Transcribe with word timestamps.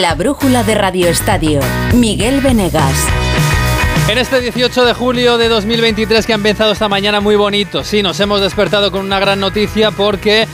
La 0.00 0.14
brújula 0.14 0.62
de 0.62 0.74
Radio 0.74 1.08
Estadio. 1.08 1.60
Miguel 1.92 2.40
Venegas. 2.40 3.06
En 4.08 4.16
este 4.16 4.40
18 4.40 4.86
de 4.86 4.94
julio 4.94 5.36
de 5.36 5.50
2023 5.50 6.24
que 6.24 6.32
ha 6.32 6.36
empezado 6.36 6.72
esta 6.72 6.88
mañana 6.88 7.20
muy 7.20 7.36
bonito. 7.36 7.84
Sí, 7.84 8.02
nos 8.02 8.18
hemos 8.20 8.40
despertado 8.40 8.90
con 8.90 9.04
una 9.04 9.20
gran 9.20 9.38
noticia 9.38 9.90
porque 9.90 10.48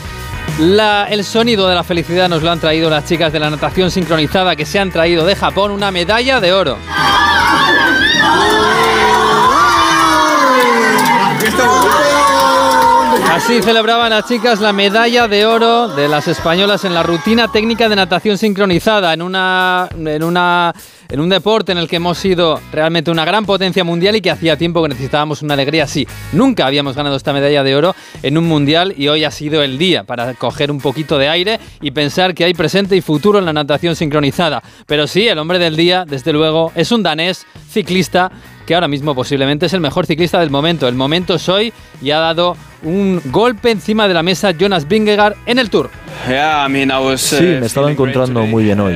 el 0.59 1.23
sonido 1.23 1.69
de 1.69 1.75
la 1.75 1.85
felicidad 1.85 2.27
nos 2.27 2.43
lo 2.43 2.51
han 2.51 2.59
traído 2.59 2.89
las 2.89 3.05
chicas 3.05 3.31
de 3.31 3.39
la 3.39 3.49
natación 3.49 3.91
sincronizada 3.91 4.57
que 4.57 4.65
se 4.65 4.77
han 4.77 4.91
traído 4.91 5.25
de 5.25 5.37
Japón 5.37 5.71
una 5.71 5.89
medalla 5.89 6.41
de 6.41 6.51
oro. 6.51 6.77
Así 13.29 13.61
celebraban 13.61 14.09
las 14.09 14.27
chicas 14.27 14.59
la 14.59 14.73
medalla 14.73 15.27
de 15.27 15.45
oro 15.45 15.87
de 15.87 16.07
las 16.07 16.27
españolas 16.27 16.83
en 16.83 16.95
la 16.95 17.03
rutina 17.03 17.47
técnica 17.47 17.87
de 17.87 17.95
natación 17.95 18.39
sincronizada 18.39 19.13
en 19.13 19.21
una 19.21 19.87
en 19.95 20.23
una 20.23 20.73
en 21.09 21.19
un 21.19 21.29
deporte 21.29 21.71
en 21.71 21.77
el 21.77 21.87
que 21.87 21.97
hemos 21.97 22.17
sido 22.17 22.59
realmente 22.71 23.11
una 23.11 23.25
gran 23.25 23.45
potencia 23.45 23.83
mundial 23.83 24.15
y 24.15 24.21
que 24.21 24.31
hacía 24.31 24.57
tiempo 24.57 24.81
que 24.81 24.89
necesitábamos 24.89 25.43
una 25.43 25.53
alegría 25.53 25.83
así. 25.83 26.07
Nunca 26.33 26.65
habíamos 26.65 26.95
ganado 26.95 27.15
esta 27.15 27.31
medalla 27.31 27.63
de 27.63 27.75
oro 27.75 27.95
en 28.23 28.35
un 28.35 28.47
mundial 28.47 28.95
y 28.97 29.07
hoy 29.09 29.23
ha 29.23 29.31
sido 29.31 29.61
el 29.61 29.77
día 29.77 30.03
para 30.05 30.33
coger 30.33 30.71
un 30.71 30.81
poquito 30.81 31.19
de 31.19 31.29
aire 31.29 31.59
y 31.81 31.91
pensar 31.91 32.33
que 32.33 32.45
hay 32.45 32.55
presente 32.55 32.95
y 32.95 33.01
futuro 33.01 33.37
en 33.37 33.45
la 33.45 33.53
natación 33.53 33.95
sincronizada. 33.95 34.63
Pero 34.87 35.05
sí, 35.05 35.27
el 35.27 35.37
hombre 35.37 35.59
del 35.59 35.75
día, 35.75 36.03
desde 36.03 36.33
luego, 36.33 36.71
es 36.73 36.91
un 36.91 37.03
danés 37.03 37.45
ciclista 37.69 38.31
que 38.69 38.75
ahora 38.75 38.87
mismo 38.87 39.15
posiblemente 39.15 39.65
es 39.65 39.73
el 39.73 39.79
mejor 39.79 40.05
ciclista 40.05 40.39
del 40.39 40.51
momento. 40.51 40.87
El 40.87 40.93
momento 40.93 41.33
es 41.33 41.49
hoy 41.49 41.73
y 42.03 42.11
ha 42.11 42.19
dado 42.19 42.55
un 42.83 43.19
golpe 43.25 43.71
encima 43.71 44.07
de 44.07 44.13
la 44.13 44.21
mesa 44.21 44.51
Jonas 44.51 44.87
Vingegaard 44.87 45.33
en 45.47 45.57
el 45.57 45.71
Tour. 45.71 45.89
Sí, 47.39 47.43
me 47.59 47.65
estaba 47.65 47.89
encontrando 47.89 48.45
muy 48.45 48.65
bien 48.65 48.79
hoy. 48.79 48.95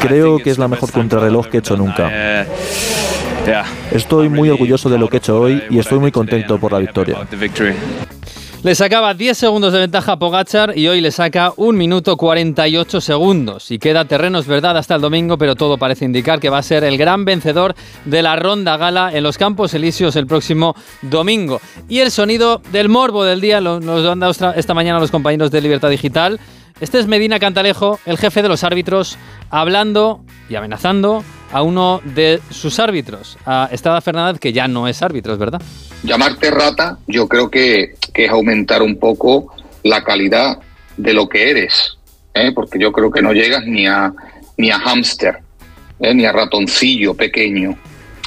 Creo 0.00 0.38
que 0.40 0.50
es 0.50 0.58
la 0.58 0.66
mejor 0.66 0.90
contrarreloj 0.90 1.46
que 1.46 1.58
he 1.58 1.60
hecho 1.60 1.76
nunca. 1.76 2.10
Estoy 3.92 4.28
muy 4.28 4.50
orgulloso 4.50 4.90
de 4.90 4.98
lo 4.98 5.08
que 5.08 5.18
he 5.18 5.20
hecho 5.20 5.40
hoy 5.40 5.62
y 5.70 5.78
estoy 5.78 6.00
muy 6.00 6.10
contento 6.10 6.58
por 6.58 6.72
la 6.72 6.80
victoria. 6.80 7.18
Le 8.62 8.74
sacaba 8.74 9.14
10 9.14 9.38
segundos 9.38 9.72
de 9.72 9.78
ventaja 9.78 10.12
a 10.12 10.18
Pogachar 10.18 10.76
y 10.76 10.86
hoy 10.86 11.00
le 11.00 11.10
saca 11.12 11.54
1 11.56 11.72
minuto 11.72 12.18
48 12.18 13.00
segundos. 13.00 13.70
Y 13.70 13.78
queda 13.78 14.04
terreno, 14.04 14.38
es 14.38 14.46
verdad, 14.46 14.76
hasta 14.76 14.96
el 14.96 15.00
domingo, 15.00 15.38
pero 15.38 15.54
todo 15.54 15.78
parece 15.78 16.04
indicar 16.04 16.40
que 16.40 16.50
va 16.50 16.58
a 16.58 16.62
ser 16.62 16.84
el 16.84 16.98
gran 16.98 17.24
vencedor 17.24 17.74
de 18.04 18.20
la 18.20 18.36
ronda 18.36 18.76
gala 18.76 19.16
en 19.16 19.22
los 19.22 19.38
Campos 19.38 19.72
Elíseos 19.72 20.14
el 20.16 20.26
próximo 20.26 20.76
domingo. 21.00 21.58
Y 21.88 22.00
el 22.00 22.10
sonido 22.10 22.60
del 22.70 22.90
morbo 22.90 23.24
del 23.24 23.40
día 23.40 23.62
nos 23.62 23.82
lo 23.82 24.12
han 24.12 24.20
dado 24.20 24.34
esta 24.54 24.74
mañana 24.74 25.00
los 25.00 25.10
compañeros 25.10 25.50
de 25.50 25.62
Libertad 25.62 25.88
Digital. 25.88 26.38
Este 26.80 26.98
es 26.98 27.06
Medina 27.06 27.38
Cantalejo, 27.38 28.00
el 28.06 28.16
jefe 28.16 28.40
de 28.40 28.48
los 28.48 28.64
árbitros, 28.64 29.18
hablando 29.50 30.24
y 30.48 30.54
amenazando 30.54 31.22
a 31.52 31.60
uno 31.60 32.00
de 32.04 32.40
sus 32.48 32.78
árbitros, 32.78 33.36
a 33.44 33.68
Estrada 33.70 34.00
Fernández, 34.00 34.40
que 34.40 34.54
ya 34.54 34.66
no 34.66 34.88
es 34.88 35.02
árbitro, 35.02 35.34
es 35.34 35.38
verdad. 35.38 35.60
Llamarte 36.02 36.50
rata, 36.50 36.96
yo 37.06 37.28
creo 37.28 37.50
que, 37.50 37.96
es 38.14 38.30
aumentar 38.30 38.82
un 38.82 38.98
poco 38.98 39.54
la 39.82 40.02
calidad 40.02 40.58
de 40.96 41.12
lo 41.12 41.28
que 41.28 41.50
eres, 41.50 41.98
¿eh? 42.32 42.52
porque 42.54 42.78
yo 42.78 42.92
creo 42.92 43.10
que 43.10 43.20
no 43.20 43.34
llegas 43.34 43.66
ni 43.66 43.86
a, 43.86 44.14
ni 44.56 44.70
a 44.70 44.78
hámster, 44.78 45.38
¿eh? 46.00 46.14
ni 46.14 46.24
a 46.24 46.32
ratoncillo 46.32 47.12
pequeño. 47.12 47.76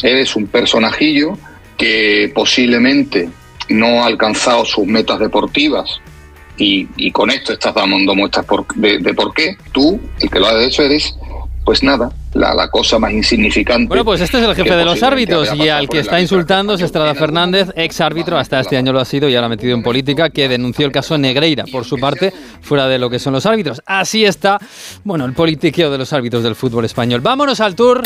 Eres 0.03 0.35
un 0.35 0.45
personajillo 0.45 1.39
que 1.75 2.31
posiblemente 2.35 3.29
no 3.69 4.03
ha 4.03 4.05
alcanzado 4.05 4.63
sus 4.63 4.85
metas 4.85 5.17
deportivas 5.19 6.02
y, 6.57 7.11
con 7.11 7.31
esto 7.31 7.53
estás 7.53 7.73
dando 7.73 8.15
muestras 8.15 8.45
de, 8.75 8.99
de, 8.99 9.13
por 9.13 9.33
qué 9.33 9.57
tú, 9.71 9.99
el 10.19 10.29
que 10.29 10.39
lo 10.39 10.47
ha 10.47 10.63
hecho, 10.63 10.83
eres 10.83 11.15
pues 11.63 11.81
nada, 11.81 12.11
la, 12.33 12.67
cosa 12.69 12.99
más 12.99 13.11
insignificante. 13.13 13.87
Bueno, 13.87 14.03
pues 14.03 14.19
este 14.19 14.37
es 14.37 14.43
el 14.43 14.55
jefe 14.55 14.75
de 14.75 14.83
los 14.83 15.01
árbitros 15.01 15.53
y 15.55 15.69
al 15.69 15.87
que 15.87 15.99
está 15.99 16.19
insultando 16.19 16.73
es 16.73 16.81
Estrada 16.81 17.15
Fernández, 17.15 17.69
ex 17.75 18.01
árbitro, 18.01 18.37
hasta 18.37 18.59
este 18.59 18.75
año 18.75 18.91
lo 18.91 18.99
ha 18.99 19.05
sido 19.05 19.29
y 19.29 19.35
ahora 19.35 19.47
metido 19.47 19.73
en 19.73 19.81
política, 19.81 20.29
que 20.29 20.49
denunció 20.49 20.85
el 20.85 20.91
caso 20.91 21.17
Negreira, 21.17 21.63
por 21.71 21.85
su 21.85 21.97
parte, 21.97 22.33
fuera 22.61 22.87
de 22.87 22.99
lo 22.99 23.09
que 23.09 23.19
son 23.19 23.33
los 23.33 23.45
árbitros. 23.45 23.81
Así 23.85 24.25
está, 24.25 24.59
bueno, 25.03 25.25
el 25.25 25.33
politiqueo 25.33 25.89
de 25.89 25.97
los 25.97 26.11
árbitros 26.11 26.43
del 26.43 26.55
fútbol 26.55 26.85
español. 26.85 27.21
Vámonos 27.21 27.59
al 27.61 27.75
tour. 27.75 28.01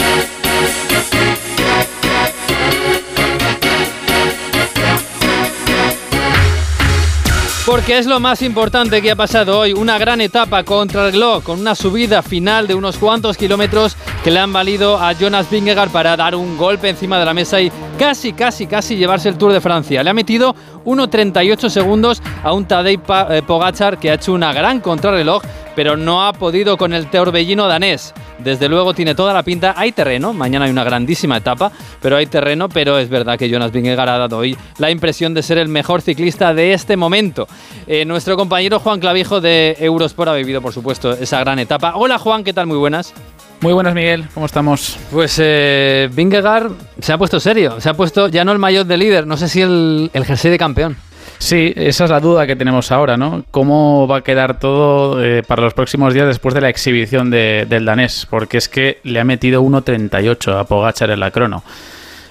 Porque 7.77 7.99
es 7.99 8.07
lo 8.07 8.19
más 8.19 8.41
importante 8.41 9.03
que 9.03 9.11
ha 9.11 9.15
pasado 9.15 9.59
hoy. 9.59 9.71
Una 9.71 9.99
gran 9.99 10.19
etapa 10.19 10.63
contra 10.63 11.07
el 11.09 11.23
con 11.43 11.59
una 11.59 11.75
subida 11.75 12.23
final 12.23 12.65
de 12.65 12.73
unos 12.73 12.97
cuantos 12.97 13.37
kilómetros 13.37 13.95
que 14.23 14.31
le 14.31 14.39
han 14.39 14.51
valido 14.51 14.97
a 14.97 15.13
Jonas 15.13 15.47
Vingegaard 15.47 15.91
para 15.91 16.17
dar 16.17 16.33
un 16.33 16.57
golpe 16.57 16.89
encima 16.89 17.19
de 17.19 17.25
la 17.25 17.35
mesa 17.35 17.61
y 17.61 17.71
casi, 17.99 18.33
casi, 18.33 18.65
casi 18.65 18.95
llevarse 18.97 19.29
el 19.29 19.37
Tour 19.37 19.53
de 19.53 19.61
Francia. 19.61 20.03
Le 20.03 20.09
ha 20.09 20.15
metido 20.15 20.55
1.38 20.85 21.69
segundos 21.69 22.19
a 22.43 22.51
un 22.51 22.65
Tadej 22.65 22.99
eh, 23.29 23.43
Pogachar 23.45 23.99
que 23.99 24.09
ha 24.09 24.15
hecho 24.15 24.33
una 24.33 24.51
gran 24.53 24.79
contrarreloj 24.79 25.43
pero 25.77 25.95
no 25.95 26.25
ha 26.25 26.33
podido 26.33 26.75
con 26.75 26.91
el 26.91 27.05
torbellino 27.05 27.67
danés. 27.67 28.11
Desde 28.39 28.67
luego 28.67 28.95
tiene 28.95 29.13
toda 29.13 29.31
la 29.31 29.43
pinta. 29.43 29.75
Hay 29.77 29.91
terreno, 29.91 30.33
mañana 30.33 30.65
hay 30.65 30.71
una 30.71 30.83
grandísima 30.83 31.37
etapa, 31.37 31.71
pero 32.01 32.17
hay 32.17 32.25
terreno, 32.25 32.67
pero 32.67 32.97
es 32.97 33.09
verdad 33.09 33.37
que 33.37 33.47
Jonas 33.47 33.71
Vingegaard 33.71 34.09
ha 34.09 34.17
dado 34.17 34.39
hoy 34.39 34.57
la 34.79 34.89
impresión 34.89 35.35
de 35.35 35.43
ser 35.43 35.59
el 35.59 35.67
mejor 35.67 36.01
ciclista 36.01 36.55
de 36.55 36.73
este 36.73 36.97
momento. 36.97 37.47
Eh, 37.85 38.05
nuestro 38.05 38.35
compañero 38.35 38.79
Juan 38.79 38.99
Clavijo 38.99 39.39
de 39.39 39.77
Eurosport 39.79 40.29
ha 40.31 40.33
vivido, 40.33 40.63
por 40.63 40.73
supuesto, 40.73 41.11
esa 41.11 41.41
gran 41.41 41.59
etapa. 41.59 41.93
Hola 41.95 42.17
Juan, 42.17 42.43
¿qué 42.43 42.53
tal? 42.53 42.65
Muy 42.65 42.77
buenas. 42.77 43.13
Muy 43.61 43.73
buenas, 43.73 43.93
Miguel. 43.93 44.25
¿Cómo 44.33 44.47
estamos? 44.47 44.97
Pues 45.11 45.37
eh, 45.39 46.09
Vingegaard 46.11 46.71
se 46.99 47.13
ha 47.13 47.19
puesto 47.19 47.39
serio. 47.39 47.79
Se 47.81 47.89
ha 47.89 47.93
puesto 47.93 48.29
ya 48.29 48.43
no 48.43 48.51
el 48.51 48.57
mayor 48.57 48.87
de 48.87 48.97
líder, 48.97 49.27
no 49.27 49.37
sé 49.37 49.47
si 49.47 49.61
el, 49.61 50.09
el 50.11 50.25
jersey 50.25 50.49
de 50.49 50.57
campeón. 50.57 50.97
Sí, 51.39 51.73
esa 51.75 52.05
es 52.05 52.09
la 52.09 52.19
duda 52.19 52.47
que 52.47 52.55
tenemos 52.55 52.91
ahora, 52.91 53.17
¿no? 53.17 53.45
¿Cómo 53.51 54.07
va 54.07 54.17
a 54.17 54.21
quedar 54.21 54.59
todo 54.59 55.23
eh, 55.23 55.43
para 55.43 55.61
los 55.61 55.73
próximos 55.73 56.13
días 56.13 56.27
después 56.27 56.55
de 56.55 56.61
la 56.61 56.69
exhibición 56.69 57.29
del 57.29 57.85
danés? 57.85 58.27
Porque 58.29 58.57
es 58.57 58.67
que 58.67 58.99
le 59.03 59.19
ha 59.19 59.23
metido 59.23 59.61
1.38 59.61 60.59
a 60.59 60.63
Pogachar 60.65 61.11
en 61.11 61.19
la 61.19 61.31
crono. 61.31 61.63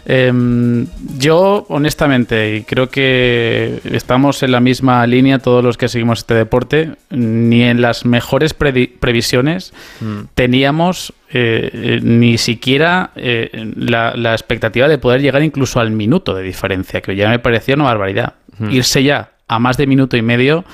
Em, 0.09 0.87
yo, 1.19 1.67
honestamente, 1.69 2.57
y 2.57 2.63
creo 2.63 2.89
que 2.89 3.81
estamos 3.91 4.43
en 4.45 4.53
la 4.53 4.61
misma 4.61 5.05
línea 5.05 5.41
todos 5.41 5.65
los 5.65 5.77
que 5.77 5.89
seguimos 5.89 6.21
este 6.21 6.35
deporte, 6.35 6.93
ni 7.11 7.65
en 7.65 7.83
las 7.83 8.05
mejores 8.05 8.55
previsiones 8.55 9.73
mm. 10.01 10.21
teníamos 10.35 11.13
eh, 11.33 11.71
eh, 11.73 12.01
ni 12.05 12.39
siquiera 12.39 13.11
la, 13.17 14.15
la, 14.15 14.33
expectativa 14.33 14.87
de 14.87 14.99
poder 14.99 15.21
llegar 15.23 15.43
incluso 15.43 15.81
al 15.81 15.91
minuto 15.91 16.35
de 16.35 16.45
diferencia, 16.45 17.01
que 17.01 17.17
ya 17.17 17.29
me 17.29 17.41
parecía 17.41 17.75
una 17.75 17.85
barbaridad 17.85 18.35
irse 18.71 19.03
ya 19.03 19.33
a 19.49 19.59
más 19.59 19.77
de 19.77 19.87
minuto 19.87 20.17
y 20.17 20.23
medio 20.23 20.65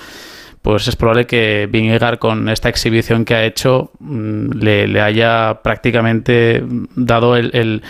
pues 0.62 0.86
es 0.86 0.94
probable 0.94 1.26
que 1.26 1.68
Vingegaard 1.70 2.18
con 2.18 2.48
esta 2.48 2.68
exhibición 2.68 3.24
que 3.24 3.34
ha 3.34 3.44
hecho 3.44 3.90
mm, 3.98 4.52
le, 4.52 5.00
haya 5.00 5.60
prácticamente 5.62 6.64
dado 6.94 7.36
el, 7.36 7.82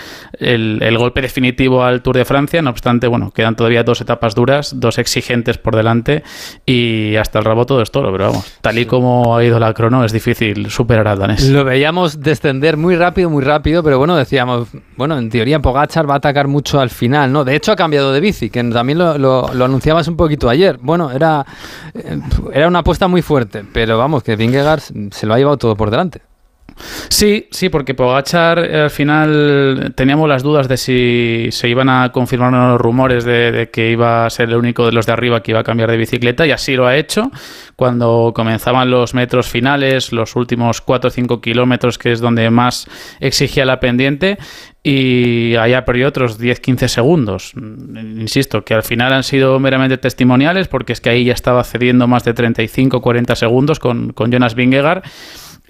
golpe 0.98 1.20
definitivo 1.20 1.84
al 1.84 2.00
Tour 2.00 2.16
de 2.16 2.24
Francia. 2.24 2.62
No 2.62 2.70
obstante, 2.70 3.06
bueno, 3.08 3.30
quedan 3.30 3.56
todavía 3.56 3.84
dos 3.84 4.00
etapas 4.00 4.34
duras, 4.34 4.80
dos 4.80 4.98
exigentes 4.98 5.58
por 5.58 5.76
delante 5.76 6.22
y 6.64 7.16
hasta 7.16 7.38
el 7.38 7.44
rabo 7.44 7.66
todo 7.66 7.82
es 7.82 7.90
toro. 7.90 8.10
Pero 8.10 8.28
vamos, 8.28 8.58
tal 8.62 8.78
y 8.78 8.86
como 8.86 9.36
ha 9.36 9.44
ido 9.44 9.58
la 9.58 9.74
crono, 9.74 10.02
es 10.04 10.12
difícil 10.12 10.70
superar 10.70 11.06
al 11.08 11.18
danés. 11.18 11.46
Lo 11.50 11.64
veíamos 11.64 12.20
descender 12.20 12.78
muy 12.78 12.96
rápido, 12.96 13.28
muy 13.28 13.44
rápido, 13.44 13.82
pero 13.82 13.98
bueno, 13.98 14.16
decíamos, 14.16 14.68
bueno, 14.96 15.18
en 15.18 15.28
teoría 15.28 15.60
Pogachar 15.60 16.08
va 16.08 16.14
a 16.14 16.18
atacar 16.18 16.48
mucho 16.48 16.80
al 16.80 16.88
final, 16.88 17.30
¿no? 17.30 17.44
De 17.44 17.54
hecho, 17.54 17.72
ha 17.72 17.76
cambiado 17.76 18.12
de 18.12 18.20
bici, 18.20 18.48
que 18.48 18.64
también 18.64 18.98
lo, 18.98 19.18
lo, 19.18 19.64
anunciabas 19.64 20.08
un 20.08 20.16
poquito 20.16 20.48
ayer. 20.48 20.78
Bueno, 20.80 21.10
era 21.10 21.44
eh, 21.94 22.18
era 22.62 22.68
una 22.68 22.80
apuesta 22.80 23.08
muy 23.08 23.22
fuerte, 23.22 23.64
pero 23.72 23.98
vamos, 23.98 24.22
que 24.22 24.36
Vingegaard 24.36 24.80
se 25.10 25.26
lo 25.26 25.34
ha 25.34 25.38
llevado 25.38 25.58
todo 25.58 25.76
por 25.76 25.90
delante. 25.90 26.22
Sí, 27.08 27.48
sí, 27.50 27.68
porque 27.68 27.94
Pogachar 27.94 28.58
eh, 28.58 28.82
al 28.82 28.90
final 28.90 29.92
teníamos 29.94 30.28
las 30.28 30.42
dudas 30.42 30.68
de 30.68 30.76
si 30.76 31.48
se 31.50 31.68
iban 31.68 31.88
a 31.88 32.10
confirmar 32.12 32.52
los 32.52 32.80
rumores 32.80 33.24
de, 33.24 33.70
que 33.72 33.90
iba 33.90 34.26
a 34.26 34.30
ser 34.30 34.48
el 34.48 34.56
único 34.56 34.86
de 34.86 34.92
los 34.92 35.06
de 35.06 35.12
arriba 35.12 35.42
que 35.42 35.50
iba 35.50 35.60
a 35.60 35.64
cambiar 35.64 35.90
de 35.90 35.96
bicicleta 35.96 36.46
y 36.46 36.50
así 36.50 36.74
lo 36.74 36.86
ha 36.86 36.96
hecho. 36.96 37.30
Cuando 37.76 38.32
comenzaban 38.34 38.90
los 38.90 39.14
metros 39.14 39.48
finales, 39.48 40.12
los 40.12 40.36
últimos 40.36 40.80
4 40.80 41.08
o 41.08 41.10
5 41.10 41.40
kilómetros, 41.40 41.98
que 41.98 42.12
es 42.12 42.20
donde 42.20 42.48
más 42.50 42.86
exigía 43.20 43.64
la 43.64 43.80
pendiente, 43.80 44.38
y 44.82 45.54
haya 45.56 45.84
perdido 45.84 46.08
otros 46.08 46.40
10-15 46.40 46.88
segundos. 46.88 47.52
Insisto, 47.54 48.64
que 48.64 48.74
al 48.74 48.82
final 48.82 49.12
han 49.12 49.22
sido 49.22 49.58
meramente 49.60 49.96
testimoniales 49.98 50.68
porque 50.68 50.92
es 50.92 51.00
que 51.00 51.10
ahí 51.10 51.24
ya 51.24 51.32
estaba 51.32 51.62
cediendo 51.64 52.08
más 52.08 52.24
de 52.24 52.34
35-40 52.34 53.34
segundos 53.36 53.78
con, 53.78 54.12
con 54.12 54.32
Jonas 54.32 54.54
Vingegaard 54.54 55.02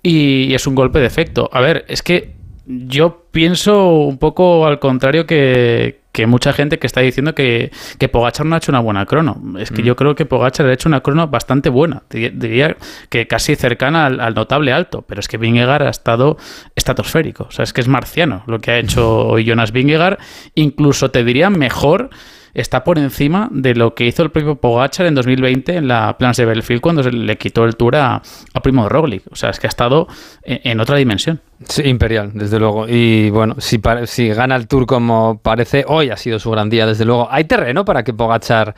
y 0.02 0.54
es 0.54 0.66
un 0.66 0.74
golpe 0.74 0.98
de 0.98 1.06
efecto. 1.06 1.50
A 1.52 1.60
ver, 1.60 1.84
es 1.88 2.02
que 2.02 2.34
yo 2.66 3.26
pienso 3.30 3.96
un 3.96 4.18
poco 4.18 4.66
al 4.66 4.78
contrario 4.78 5.26
que, 5.26 6.01
que 6.12 6.26
mucha 6.26 6.52
gente 6.52 6.78
que 6.78 6.86
está 6.86 7.00
diciendo 7.00 7.34
que, 7.34 7.72
que 7.98 8.08
Pogachar 8.08 8.44
no 8.44 8.54
ha 8.54 8.58
hecho 8.58 8.70
una 8.70 8.80
buena 8.80 9.06
crono. 9.06 9.40
Es 9.58 9.70
que 9.70 9.82
mm. 9.82 9.86
yo 9.86 9.96
creo 9.96 10.14
que 10.14 10.26
Pogachar 10.26 10.66
ha 10.66 10.72
hecho 10.72 10.88
una 10.88 11.00
crono 11.00 11.26
bastante 11.28 11.70
buena. 11.70 12.02
Diría 12.10 12.76
que 13.08 13.26
casi 13.26 13.56
cercana 13.56 14.06
al, 14.06 14.34
notable 14.34 14.72
alto. 14.72 15.02
Pero 15.02 15.20
es 15.20 15.28
que 15.28 15.38
Vingegaard 15.38 15.82
ha 15.82 15.90
estado 15.90 16.36
estratosférico. 16.76 17.44
O 17.44 17.50
sea, 17.50 17.62
es 17.62 17.72
que 17.72 17.80
es 17.80 17.88
marciano 17.88 18.44
lo 18.46 18.60
que 18.60 18.72
ha 18.72 18.78
hecho 18.78 19.26
hoy 19.26 19.44
Jonas 19.44 19.72
Vingegaard. 19.72 20.18
Incluso 20.54 21.10
te 21.10 21.24
diría 21.24 21.48
mejor 21.48 22.10
está 22.54 22.84
por 22.84 22.98
encima 22.98 23.48
de 23.50 23.74
lo 23.74 23.94
que 23.94 24.04
hizo 24.04 24.22
el 24.22 24.30
propio 24.30 24.56
Pogachar 24.56 25.06
en 25.06 25.14
2020 25.14 25.76
en 25.76 25.88
la 25.88 26.16
Plans 26.18 26.36
de 26.36 26.44
Belfield 26.44 26.80
cuando 26.80 27.02
se 27.02 27.10
le 27.10 27.38
quitó 27.38 27.64
el 27.64 27.76
Tour 27.76 27.96
a, 27.96 28.22
Primo 28.62 28.88
Roglic. 28.88 29.24
O 29.30 29.36
sea, 29.36 29.50
es 29.50 29.58
que 29.58 29.66
ha 29.66 29.70
estado 29.70 30.06
en, 30.42 30.80
otra 30.80 30.96
dimensión. 30.96 31.40
Sí, 31.66 31.82
imperial, 31.82 32.30
desde 32.34 32.58
luego. 32.58 32.86
Y 32.88 33.30
bueno, 33.30 33.56
si, 33.58 33.80
si 34.04 34.28
gana 34.28 34.56
el 34.56 34.66
Tour 34.66 34.86
como 34.86 35.40
parece, 35.42 35.84
hoy 35.86 36.10
ha 36.10 36.16
sido 36.16 36.38
su 36.38 36.50
gran 36.50 36.68
día, 36.68 36.86
desde 36.86 37.04
luego. 37.04 37.28
¿Hay 37.30 37.44
terreno 37.44 37.84
para 37.84 38.02
que 38.02 38.12
Pogachar 38.12 38.74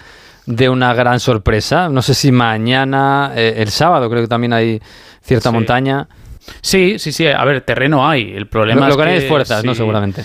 dé 0.46 0.68
una 0.68 0.94
gran 0.94 1.18
sorpresa? 1.20 1.88
No 1.88 2.02
sé 2.02 2.14
si 2.14 2.30
mañana, 2.30 3.32
eh, 3.34 3.54
el 3.58 3.68
sábado 3.68 4.08
creo 4.08 4.22
que 4.22 4.28
también 4.28 4.52
hay 4.52 4.80
cierta 5.22 5.50
montaña. 5.50 6.06
Sí, 6.60 6.98
sí, 6.98 7.12
sí. 7.12 7.26
A 7.26 7.44
ver, 7.44 7.62
terreno 7.62 8.08
hay. 8.08 8.34
El 8.34 8.46
problema 8.46 8.88
es 8.88 8.96
que... 8.96 9.16
es 9.16 9.28
fuerzas, 9.28 9.64
¿no? 9.64 9.74
Seguramente. 9.74 10.24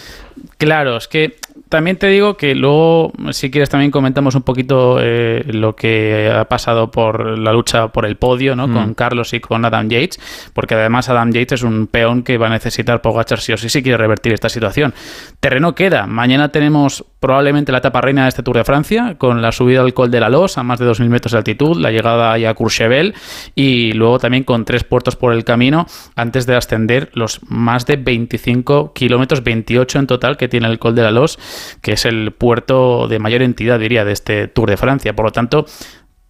Claro, 0.57 0.97
es 0.97 1.07
que 1.07 1.37
también 1.67 1.97
te 1.97 2.07
digo 2.07 2.37
que 2.37 2.55
luego, 2.55 3.11
si 3.31 3.51
quieres, 3.51 3.69
también 3.69 3.91
comentamos 3.91 4.35
un 4.35 4.43
poquito 4.43 4.97
eh, 5.01 5.43
lo 5.47 5.75
que 5.75 6.31
ha 6.33 6.45
pasado 6.45 6.91
por 6.91 7.37
la 7.37 7.51
lucha 7.51 7.89
por 7.89 8.05
el 8.05 8.15
podio, 8.15 8.55
¿no? 8.55 8.71
Con 8.71 8.91
mm. 8.91 8.93
Carlos 8.93 9.33
y 9.33 9.39
con 9.39 9.65
Adam 9.65 9.89
Yates, 9.89 10.19
porque 10.53 10.75
además 10.75 11.09
Adam 11.09 11.31
Yates 11.31 11.53
es 11.53 11.63
un 11.63 11.87
peón 11.87 12.23
que 12.23 12.37
va 12.37 12.47
a 12.47 12.49
necesitar 12.49 13.01
Pogachar 13.01 13.39
sí 13.39 13.53
o 13.53 13.57
sí 13.57 13.69
si 13.69 13.83
quiere 13.83 13.97
revertir 13.97 14.33
esta 14.33 14.49
situación. 14.49 14.93
Terreno 15.39 15.75
queda. 15.75 16.07
Mañana 16.07 16.49
tenemos 16.49 17.03
probablemente 17.19 17.71
la 17.71 17.79
etapa 17.79 18.01
reina 18.01 18.23
de 18.23 18.29
este 18.29 18.43
Tour 18.43 18.57
de 18.57 18.63
Francia, 18.63 19.15
con 19.17 19.41
la 19.41 19.51
subida 19.51 19.81
al 19.81 19.93
Col 19.93 20.11
de 20.11 20.19
la 20.19 20.29
Los 20.29 20.57
a 20.57 20.63
más 20.63 20.79
de 20.79 20.85
2.000 20.85 21.09
metros 21.09 21.31
de 21.33 21.37
altitud, 21.39 21.77
la 21.77 21.91
llegada 21.91 22.33
a 22.33 22.53
Courchevel 22.53 23.13
y 23.55 23.91
luego 23.93 24.19
también 24.19 24.43
con 24.43 24.65
tres 24.65 24.83
puertos 24.83 25.15
por 25.15 25.33
el 25.33 25.43
camino 25.43 25.85
antes 26.15 26.45
de 26.45 26.55
ascender 26.55 27.11
los 27.13 27.41
más 27.47 27.85
de 27.85 27.97
25 27.97 28.93
kilómetros, 28.93 29.43
28 29.43 29.99
en 29.99 30.07
total 30.07 30.37
que 30.37 30.47
tiene 30.47 30.67
el 30.67 30.79
Col 30.79 30.95
de 30.95 31.03
la 31.03 31.11
Los 31.11 31.37
que 31.81 31.93
es 31.93 32.05
el 32.05 32.31
puerto 32.31 33.07
de 33.07 33.19
mayor 33.19 33.41
entidad, 33.41 33.79
diría, 33.79 34.05
de 34.05 34.11
este 34.11 34.47
Tour 34.47 34.69
de 34.69 34.77
Francia. 34.77 35.15
Por 35.15 35.25
lo 35.25 35.31
tanto, 35.31 35.65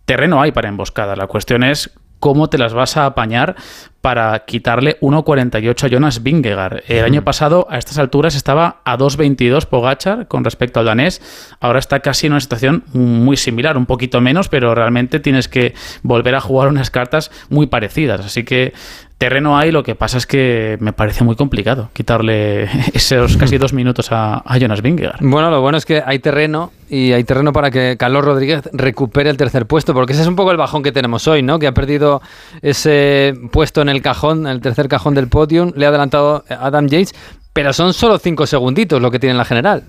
terreno 0.06 0.42
hay 0.42 0.52
para 0.52 0.70
emboscadas. 0.70 1.18
La 1.18 1.28
cuestión 1.28 1.64
es 1.64 1.92
cómo 2.20 2.50
te 2.50 2.58
las 2.58 2.74
vas 2.74 2.98
a 2.98 3.06
apañar 3.06 3.56
para 4.02 4.46
quitarle 4.46 4.98
1.48 5.02 5.84
a 5.84 5.88
Jonas 5.88 6.24
Vingegaard. 6.24 6.84
El 6.88 7.04
año 7.04 7.24
pasado, 7.24 7.68
a 7.70 7.78
estas 7.78 7.98
alturas, 7.98 8.36
estaba 8.36 8.82
a 8.86 8.98
2.22 8.98 9.66
Pogachar 9.66 10.28
con 10.28 10.44
respecto 10.44 10.80
al 10.80 10.86
danés. 10.86 11.22
Ahora 11.60 11.80
está 11.80 12.00
casi 12.00 12.28
en 12.28 12.34
una 12.34 12.40
situación 12.40 12.84
muy 12.94 13.36
similar, 13.36 13.78
un 13.78 13.86
poquito 13.86 14.22
menos, 14.22 14.48
pero 14.48 14.74
realmente 14.74 15.20
tienes 15.20 15.48
que 15.48 15.74
volver 16.02 16.36
a 16.36 16.42
jugar 16.42 16.70
unas 16.70 16.92
cartas 16.92 17.32
muy 17.50 17.68
parecidas. 17.68 18.22
Así 18.22 18.44
que 18.44 18.74
terreno 19.20 19.58
hay, 19.58 19.72
lo 19.72 19.84
que 19.84 19.96
pasa 19.96 20.18
es 20.18 20.26
que 20.26 20.78
me 20.80 20.94
parece 20.94 21.26
muy 21.26 21.36
complicado 21.36 21.90
quitarle 21.94 22.64
esos 22.94 23.38
casi 23.38 23.58
dos 23.58 23.74
minutos 23.74 24.08
a, 24.12 24.42
Jonas 24.60 24.82
Vingegaard. 24.82 25.20
Bueno, 25.22 25.52
lo 25.52 25.62
bueno 25.62 25.78
es 25.78 25.86
que 25.86 26.02
hay 26.04 26.20
terreno 26.20 26.72
y 26.90 27.12
hay 27.12 27.24
terreno 27.26 27.54
para 27.54 27.70
que 27.70 27.98
Carlos 28.00 28.24
Rodríguez 28.26 28.64
recupere 28.74 29.30
el 29.30 29.38
tercer 29.38 29.68
puesto, 29.68 29.94
porque 29.94 30.14
ese 30.14 30.24
es 30.24 30.28
un 30.28 30.36
poco 30.36 30.52
el 30.52 30.58
bajón 30.58 30.82
que 30.82 30.92
tenemos 30.92 31.28
hoy, 31.28 31.44
¿no? 31.44 31.60
Que 31.60 31.68
ha 31.68 31.74
perdido 31.74 32.22
ese 32.62 33.34
puesto 33.52 33.82
en 33.82 33.90
el 33.90 34.02
cajón, 34.02 34.48
en 34.48 34.54
el 34.54 34.62
tercer 34.62 34.88
cajón 34.88 35.14
del 35.16 35.28
podium, 35.28 35.74
le 35.76 35.86
ha 35.86 35.90
adelantado 35.90 36.46
Adam 36.50 36.88
Yates, 36.88 37.14
pero 37.52 37.74
son 37.74 37.94
solo 37.94 38.18
cinco 38.20 38.48
segunditos 38.48 39.02
lo 39.02 39.12
que 39.12 39.20
tiene 39.20 39.32
en 39.32 39.38
la 39.38 39.46
general. 39.46 39.84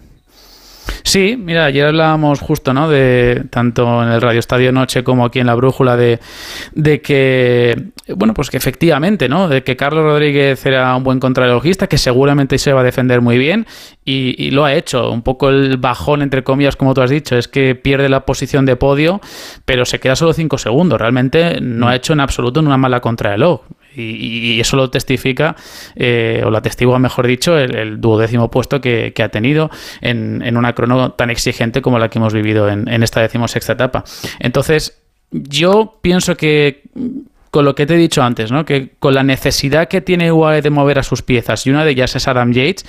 Sí, 1.03 1.37
mira, 1.39 1.65
ayer 1.65 1.87
hablábamos 1.87 2.41
justo, 2.41 2.73
¿no? 2.73 2.89
De 2.89 3.45
tanto 3.51 4.03
en 4.03 4.11
el 4.11 4.21
Radio 4.21 4.39
Estadio 4.39 4.73
Noche 4.73 5.03
como 5.03 5.25
aquí 5.25 5.41
en 5.41 5.47
la 5.47 5.55
Brújula 5.55 5.97
de, 5.97 6.21
de 6.73 7.01
que, 7.01 7.91
bueno, 8.15 8.35
pues 8.35 8.51
que 8.51 8.57
efectivamente, 8.57 9.29
¿no? 9.29 9.49
De 9.49 9.63
que 9.63 9.77
Carlos 9.77 10.05
Rodríguez 10.05 10.65
era 10.67 10.95
un 10.95 11.05
buen 11.05 11.21
contrarrelojista, 11.21 11.87
que 11.87 11.99
seguramente 11.99 12.59
se 12.59 12.73
va 12.73 12.81
a 12.81 12.85
defender 12.85 13.21
muy 13.21 13.39
bien 13.39 13.67
y, 14.11 14.51
lo 14.51 14.65
ha 14.65 14.75
hecho. 14.75 15.11
Un 15.11 15.23
poco 15.23 15.49
el 15.49 15.77
bajón, 15.77 16.23
entre 16.23 16.43
comillas, 16.43 16.77
como 16.77 16.95
tú 16.95 17.03
has 17.03 17.11
dicho, 17.11 17.37
es 17.37 17.49
que 17.49 17.75
pierde 17.75 18.09
la 18.09 18.27
posición 18.27 18.67
de 18.67 18.77
podio, 18.77 19.21
pero 19.65 19.85
se 19.85 20.01
queda 20.01 20.17
solo 20.17 20.33
5 20.33 20.59
segundos. 20.59 21.01
Realmente 21.01 21.61
no 21.61 21.89
ha 21.89 21.97
hecho 21.97 22.13
en 22.13 22.21
absoluto 22.21 22.61
una 22.61 22.77
mala 22.77 23.01
contrarreloj. 23.01 23.63
Y, 23.95 24.61
eso 24.61 24.77
lo 24.77 24.89
testifica, 24.89 25.57
eh, 25.97 26.43
o 26.45 26.51
lo 26.51 26.59
atestigua, 26.59 26.99
mejor 26.99 27.27
dicho, 27.27 27.59
el, 27.59 28.01
duodécimo 28.01 28.51
puesto 28.51 28.81
que, 28.81 29.13
ha 29.21 29.29
tenido 29.29 29.71
en, 30.01 30.57
una 30.57 30.75
crono 30.75 31.13
tan 31.13 31.31
exigente 31.31 31.83
como 31.83 31.99
la 31.99 32.09
que 32.09 32.19
hemos 32.19 32.33
vivido 32.33 32.69
en, 32.69 32.89
en 32.89 33.03
esta 33.03 33.21
decimosexta 33.21 33.73
etapa. 33.73 34.05
Entonces, 34.39 35.03
yo 35.33 35.99
pienso 36.03 36.37
que 36.37 36.83
con 37.51 37.65
lo 37.65 37.75
que 37.75 37.87
te 37.87 37.95
he 37.95 37.99
dicho 37.99 38.23
antes, 38.23 38.53
¿no? 38.53 38.65
que 38.65 38.91
con 38.99 39.15
la 39.15 39.23
necesidad 39.23 39.89
que 39.89 40.01
tiene 40.01 40.31
UAE 40.33 40.63
de 40.63 40.71
mover 40.71 40.99
a 40.99 41.03
sus 41.03 41.23
piezas, 41.23 41.67
y 41.67 41.71
una 41.71 41.85
de 41.85 41.91
ellas 41.91 42.15
es 42.15 42.29
Adam 42.29 42.53
Yates, 42.53 42.85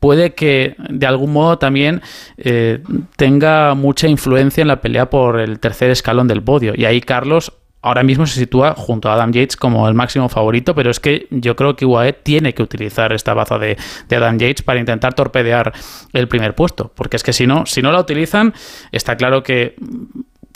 puede 0.00 0.34
que 0.34 0.74
de 0.88 1.06
algún 1.06 1.32
modo 1.32 1.58
también 1.58 2.02
eh, 2.38 2.82
tenga 3.16 3.74
mucha 3.74 4.08
influencia 4.08 4.62
en 4.62 4.68
la 4.68 4.80
pelea 4.80 5.10
por 5.10 5.38
el 5.38 5.58
tercer 5.60 5.90
escalón 5.90 6.28
del 6.28 6.42
podio. 6.42 6.72
Y 6.74 6.84
ahí 6.84 7.00
Carlos 7.00 7.52
ahora 7.86 8.02
mismo 8.02 8.26
se 8.26 8.40
sitúa 8.40 8.74
junto 8.74 9.08
a 9.08 9.14
Adam 9.14 9.30
Yates 9.32 9.56
como 9.56 9.86
el 9.86 9.94
máximo 9.94 10.28
favorito, 10.28 10.74
pero 10.74 10.90
es 10.90 10.98
que 10.98 11.28
yo 11.30 11.54
creo 11.54 11.76
que 11.76 11.86
UAE 11.86 12.14
tiene 12.14 12.52
que 12.52 12.62
utilizar 12.62 13.12
esta 13.12 13.32
baza 13.32 13.58
de, 13.58 13.76
Adam 14.10 14.38
Yates 14.38 14.62
para 14.62 14.80
intentar 14.80 15.14
torpedear 15.14 15.72
el 16.12 16.26
primer 16.26 16.54
puesto, 16.56 16.90
porque 16.96 17.16
es 17.16 17.22
que 17.22 17.32
si 17.32 17.46
no, 17.46 17.64
si 17.64 17.82
no 17.82 17.92
la 17.92 18.00
utilizan, 18.00 18.54
está 18.90 19.16
claro 19.16 19.44
que 19.44 19.76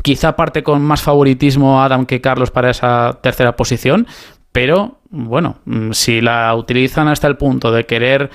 quizá 0.03 0.37
parte 0.37 0.63
con 0.63 0.83
más 0.83 1.03
favoritismo 1.03 1.83
Adam 1.83 2.07
que 2.07 2.21
Carlos 2.21 2.51
para 2.51 2.71
esa 2.71 3.19
tercera 3.23 3.57
posición, 3.57 4.07
pero 4.53 5.01
bueno, 5.11 5.59
si 5.93 6.21
la 6.21 6.55
utilizan 6.55 7.09
hasta 7.09 7.27
el 7.27 7.37
punto 7.37 7.73
de 7.73 7.85
querer 7.85 8.31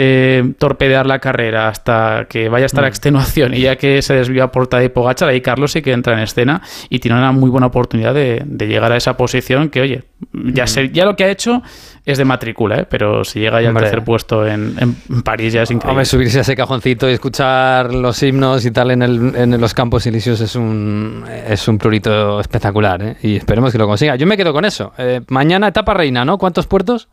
eh, 0.00 0.54
torpedear 0.58 1.06
la 1.06 1.18
carrera 1.18 1.66
hasta 1.66 2.26
que 2.28 2.48
vaya 2.48 2.64
a 2.64 2.66
estar 2.66 2.84
a 2.84 2.86
mm. 2.86 2.90
extenuación 2.90 3.52
y 3.52 3.62
ya 3.62 3.74
que 3.74 4.00
se 4.00 4.14
desvía 4.14 4.52
por 4.52 4.68
Tadej 4.68 4.92
Pogacar, 4.92 5.28
ahí 5.28 5.40
Carlos 5.40 5.72
sí 5.72 5.82
que 5.82 5.90
entra 5.90 6.12
en 6.12 6.20
escena 6.20 6.62
y 6.88 7.00
tiene 7.00 7.18
una 7.18 7.32
muy 7.32 7.50
buena 7.50 7.66
oportunidad 7.66 8.14
de, 8.14 8.44
llegar 8.60 8.92
a 8.92 8.96
esa 8.96 9.16
posición 9.16 9.70
que, 9.70 9.80
oye, 9.80 10.04
ya, 10.32 10.66
mm. 10.66 10.92
ya 10.92 11.04
lo 11.04 11.16
que 11.16 11.24
ha 11.24 11.30
hecho 11.30 11.64
es 12.04 12.16
de 12.16 12.24
matrícula, 12.24 12.78
¿eh? 12.78 12.86
pero 12.88 13.24
si 13.24 13.40
llega 13.40 13.60
ya 13.60 13.70
al 13.70 13.74
tercer 13.74 14.04
puesto 14.04 14.46
en, 14.46 14.76
París 15.24 15.52
ya 15.52 15.62
es 15.62 15.70
increíble. 15.72 15.90
Hombre, 15.90 16.04
subirse 16.04 16.38
a 16.38 16.42
ese 16.42 16.54
cajoncito 16.54 17.10
y 17.10 17.14
escuchar 17.14 17.92
los 17.92 18.22
himnos 18.22 18.64
y 18.64 18.70
tal 18.70 18.92
en, 18.92 19.02
el, 19.02 19.34
en 19.34 19.60
los 19.60 19.74
campos 19.74 20.06
elíseos 20.06 20.40
es 20.40 20.54
un, 20.54 21.24
es 21.48 21.66
un 21.66 21.76
prurito 21.76 22.38
espectacular 22.38 23.02
¿eh? 23.02 23.16
y 23.20 23.34
esperemos 23.34 23.72
que 23.72 23.78
lo 23.78 23.88
consiga. 23.88 24.14
Yo 24.14 24.28
me 24.28 24.36
quedo 24.36 24.52
con 24.52 24.64
eso. 24.64 24.92
Eh, 24.96 25.22
mañana 25.26 25.66
etapa 25.66 25.92
reina, 25.92 26.24
¿no? 26.24 26.38
¿Cuántos 26.38 26.68
puertos? 26.68 27.08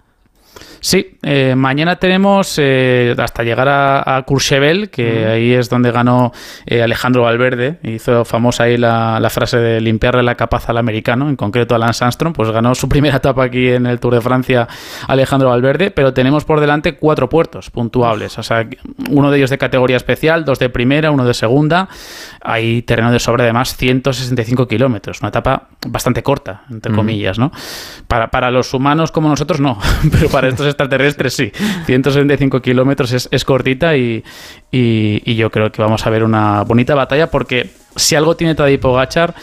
Sí, 0.86 1.18
eh, 1.24 1.56
mañana 1.56 1.96
tenemos 1.96 2.60
eh, 2.60 3.16
hasta 3.18 3.42
llegar 3.42 3.68
a, 3.68 4.24
Courchevel, 4.28 4.92
que 4.92 5.26
ahí 5.26 5.52
es 5.52 5.68
donde 5.68 5.92
ganó 5.92 6.32
eh, 6.68 6.84
Alejandro 6.84 7.24
Valverde, 7.24 7.80
hizo 7.82 8.24
famosa 8.24 8.66
ahí 8.66 8.78
la, 8.78 9.28
frase 9.32 9.58
de 9.58 9.82
limpiarle 9.82 10.22
la 10.22 10.36
capaza 10.36 10.74
al 10.74 10.78
americano, 10.78 11.28
en 11.28 11.38
concreto 11.38 11.74
a 11.74 11.80
Lance 11.80 12.04
Armstrong, 12.04 12.36
pues 12.36 12.52
ganó 12.52 12.76
su 12.76 12.88
primera 12.96 13.18
etapa 13.18 13.46
aquí 13.46 13.70
en 13.70 13.88
el 13.88 14.00
Tour 14.00 14.14
de 14.14 14.22
Francia 14.22 14.68
Alejandro 15.08 15.50
Valverde, 15.50 15.90
pero 15.90 16.14
tenemos 16.14 16.46
por 16.46 16.60
delante 16.60 16.98
cuatro 16.98 17.30
puertos 17.30 17.72
puntuables, 17.72 18.38
o 18.38 18.44
sea, 18.44 18.70
uno 19.10 19.32
de 19.32 19.38
ellos 19.40 19.50
de 19.50 19.58
categoría 19.58 19.98
especial, 19.98 20.46
dos 20.46 20.60
de 20.60 20.70
primera, 20.70 21.10
uno 21.10 21.26
de 21.26 21.34
segunda, 21.34 21.90
hay 22.44 22.84
terreno 22.84 23.12
de 23.12 23.18
sobra 23.18 23.44
además 23.44 23.76
165 23.76 24.68
kilómetros, 24.68 25.22
una 25.22 25.30
etapa 25.30 25.70
bastante 25.88 26.22
corta, 26.22 26.62
entre 26.70 26.94
comillas, 26.94 27.40
¿no? 27.40 27.52
Para, 28.08 28.30
para 28.30 28.52
los 28.52 28.72
humanos 28.76 29.12
como 29.12 29.30
nosotros 29.30 29.60
no, 29.60 29.80
pero 30.12 30.30
para 30.30 30.48
estos 30.48 30.75
extraterrestres 30.76 31.34
sí. 31.34 31.52
165 31.86 32.62
kilómetros 32.62 33.28
es, 33.32 33.46
cortita 33.46 33.96
y, 33.96 34.24
yo 34.72 35.50
creo 35.50 35.72
que 35.72 35.82
vamos 35.82 36.06
a 36.06 36.10
ver 36.10 36.24
una 36.24 36.64
bonita 36.64 36.96
batalla 36.96 37.32
porque 37.32 37.70
si 37.96 38.16
algo 38.16 38.36
tiene 38.36 38.56
Tadej 38.56 38.80
Pogachar 38.80 39.34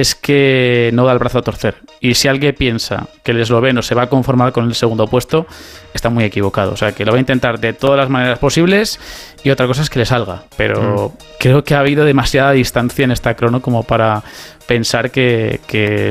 es 0.00 0.16
que 0.16 0.90
no 0.92 1.04
da 1.04 1.12
el 1.12 1.20
brazo 1.20 1.38
a 1.38 1.42
torcer. 1.42 1.76
Y 2.00 2.14
si 2.14 2.26
alguien 2.26 2.54
piensa 2.56 3.06
que 3.22 3.30
el 3.30 3.40
esloveno 3.40 3.80
se 3.80 3.94
va 3.94 4.02
a 4.02 4.06
conformar 4.08 4.52
con 4.52 4.64
el 4.64 4.74
segundo 4.74 5.06
puesto, 5.06 5.46
está 5.94 6.10
muy 6.10 6.24
equivocado. 6.24 6.72
O 6.72 6.76
sea, 6.76 6.90
que 6.90 7.04
lo 7.04 7.12
va 7.12 7.18
a 7.18 7.20
intentar 7.20 7.60
de 7.60 7.74
todas 7.74 7.96
las 7.96 8.10
maneras 8.10 8.40
posibles 8.40 8.98
y 9.44 9.50
otra 9.50 9.68
cosa 9.68 9.82
es 9.82 9.90
que 9.90 10.00
le 10.00 10.04
salga. 10.04 10.42
Pero 10.56 11.12
mm. 11.14 11.24
creo 11.38 11.62
que 11.62 11.76
ha 11.76 11.78
habido 11.78 12.04
demasiada 12.04 12.50
distancia 12.50 13.04
en 13.04 13.12
esta 13.12 13.34
crono 13.34 13.62
como 13.62 13.84
para 13.84 14.24
pensar 14.66 15.12
que, 15.12 15.60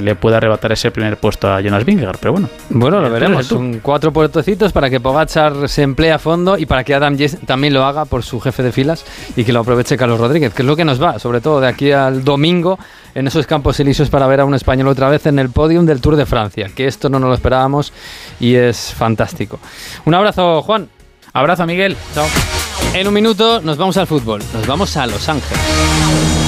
le 0.01 0.15
pueda 0.15 0.37
arrebatar 0.37 0.71
ese 0.71 0.91
primer 0.91 1.17
puesto 1.17 1.51
a 1.51 1.59
Jonas 1.59 1.83
Vingegaard. 1.83 2.19
Pero 2.19 2.31
bueno. 2.31 2.49
Bueno, 2.69 3.01
lo 3.01 3.09
veremos. 3.09 3.47
Son 3.47 3.79
cuatro 3.79 4.13
puertecitos 4.13 4.71
para 4.71 4.89
que 4.89 5.01
Pogachar 5.01 5.67
se 5.67 5.81
emplee 5.81 6.13
a 6.13 6.19
fondo 6.19 6.57
y 6.57 6.65
para 6.65 6.85
que 6.85 6.93
Adam 6.93 7.17
Yes 7.17 7.37
también 7.45 7.73
lo 7.73 7.83
haga 7.83 8.05
por 8.05 8.23
su 8.23 8.39
jefe 8.39 8.63
de 8.63 8.71
filas 8.71 9.05
y 9.35 9.43
que 9.43 9.51
lo 9.51 9.59
aproveche 9.59 9.97
Carlos 9.97 10.21
Rodríguez, 10.21 10.53
que 10.53 10.61
es 10.61 10.67
lo 10.67 10.77
que 10.77 10.85
nos 10.85 11.03
va, 11.03 11.19
sobre 11.19 11.41
todo 11.41 11.59
de 11.59 11.67
aquí 11.67 11.91
al 11.91 12.23
domingo 12.23 12.79
en 13.15 13.27
esos 13.27 13.47
campos 13.47 13.79
elíseos 13.79 14.09
para 14.09 14.27
ver 14.27 14.41
a 14.41 14.45
un 14.45 14.53
español 14.53 14.87
otra 14.87 15.09
vez 15.09 15.25
en 15.25 15.39
el 15.39 15.49
podium 15.49 15.85
del 15.85 16.01
Tour 16.01 16.15
de 16.15 16.25
Francia, 16.25 16.69
que 16.75 16.87
esto 16.87 17.09
no 17.09 17.19
nos 17.19 17.29
lo 17.29 17.35
esperábamos 17.35 17.93
y 18.39 18.55
es 18.55 18.93
fantástico. 18.93 19.59
Un 20.05 20.13
abrazo, 20.13 20.61
Juan. 20.61 20.89
Abrazo, 21.33 21.65
Miguel. 21.65 21.97
Chao. 22.13 22.27
En 22.93 23.07
un 23.07 23.13
minuto 23.13 23.61
nos 23.61 23.77
vamos 23.77 23.97
al 23.97 24.07
fútbol, 24.07 24.41
nos 24.53 24.67
vamos 24.67 24.95
a 24.97 25.07
Los 25.07 25.27
Ángeles. 25.29 26.42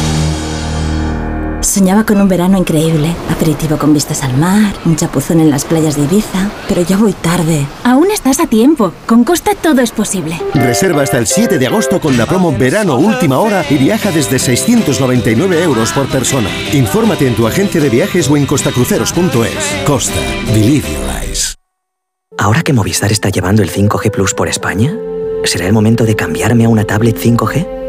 Soñaba 1.75 2.05
con 2.05 2.21
un 2.21 2.29
verano 2.29 2.57
increíble, 2.57 3.13
aperitivo 3.29 3.77
con 3.77 3.93
vistas 3.93 4.23
al 4.23 4.37
mar, 4.37 4.73
un 4.85 4.95
chapuzón 4.95 5.41
en 5.41 5.49
las 5.49 5.65
playas 5.65 5.97
de 5.97 6.03
Ibiza, 6.03 6.49
pero 6.69 6.81
ya 6.81 6.95
voy 6.95 7.11
tarde. 7.11 7.67
Aún 7.83 8.11
estás 8.11 8.39
a 8.39 8.47
tiempo, 8.47 8.93
con 9.05 9.25
Costa 9.25 9.55
todo 9.61 9.81
es 9.81 9.91
posible. 9.91 10.41
Reserva 10.53 11.01
hasta 11.01 11.17
el 11.17 11.27
7 11.27 11.59
de 11.59 11.67
agosto 11.67 11.99
con 11.99 12.17
la 12.17 12.27
promo 12.27 12.53
Verano 12.53 12.95
Última 12.95 13.39
Hora 13.39 13.65
y 13.69 13.75
viaja 13.75 14.09
desde 14.11 14.39
699 14.39 15.63
euros 15.63 15.91
por 15.91 16.07
persona. 16.07 16.47
Infórmate 16.71 17.27
en 17.27 17.35
tu 17.35 17.45
agencia 17.45 17.81
de 17.81 17.89
viajes 17.89 18.29
o 18.29 18.37
en 18.37 18.45
costacruceros.es. 18.45 19.83
Costa, 19.85 20.21
believe 20.53 20.87
your 20.89 21.09
eyes. 21.21 21.57
Ahora 22.37 22.61
que 22.61 22.71
Movistar 22.71 23.11
está 23.11 23.27
llevando 23.27 23.63
el 23.63 23.69
5G 23.69 24.11
Plus 24.11 24.33
por 24.33 24.47
España, 24.47 24.95
¿será 25.43 25.67
el 25.67 25.73
momento 25.73 26.05
de 26.05 26.15
cambiarme 26.15 26.63
a 26.63 26.69
una 26.69 26.85
tablet 26.85 27.17
5G? 27.19 27.84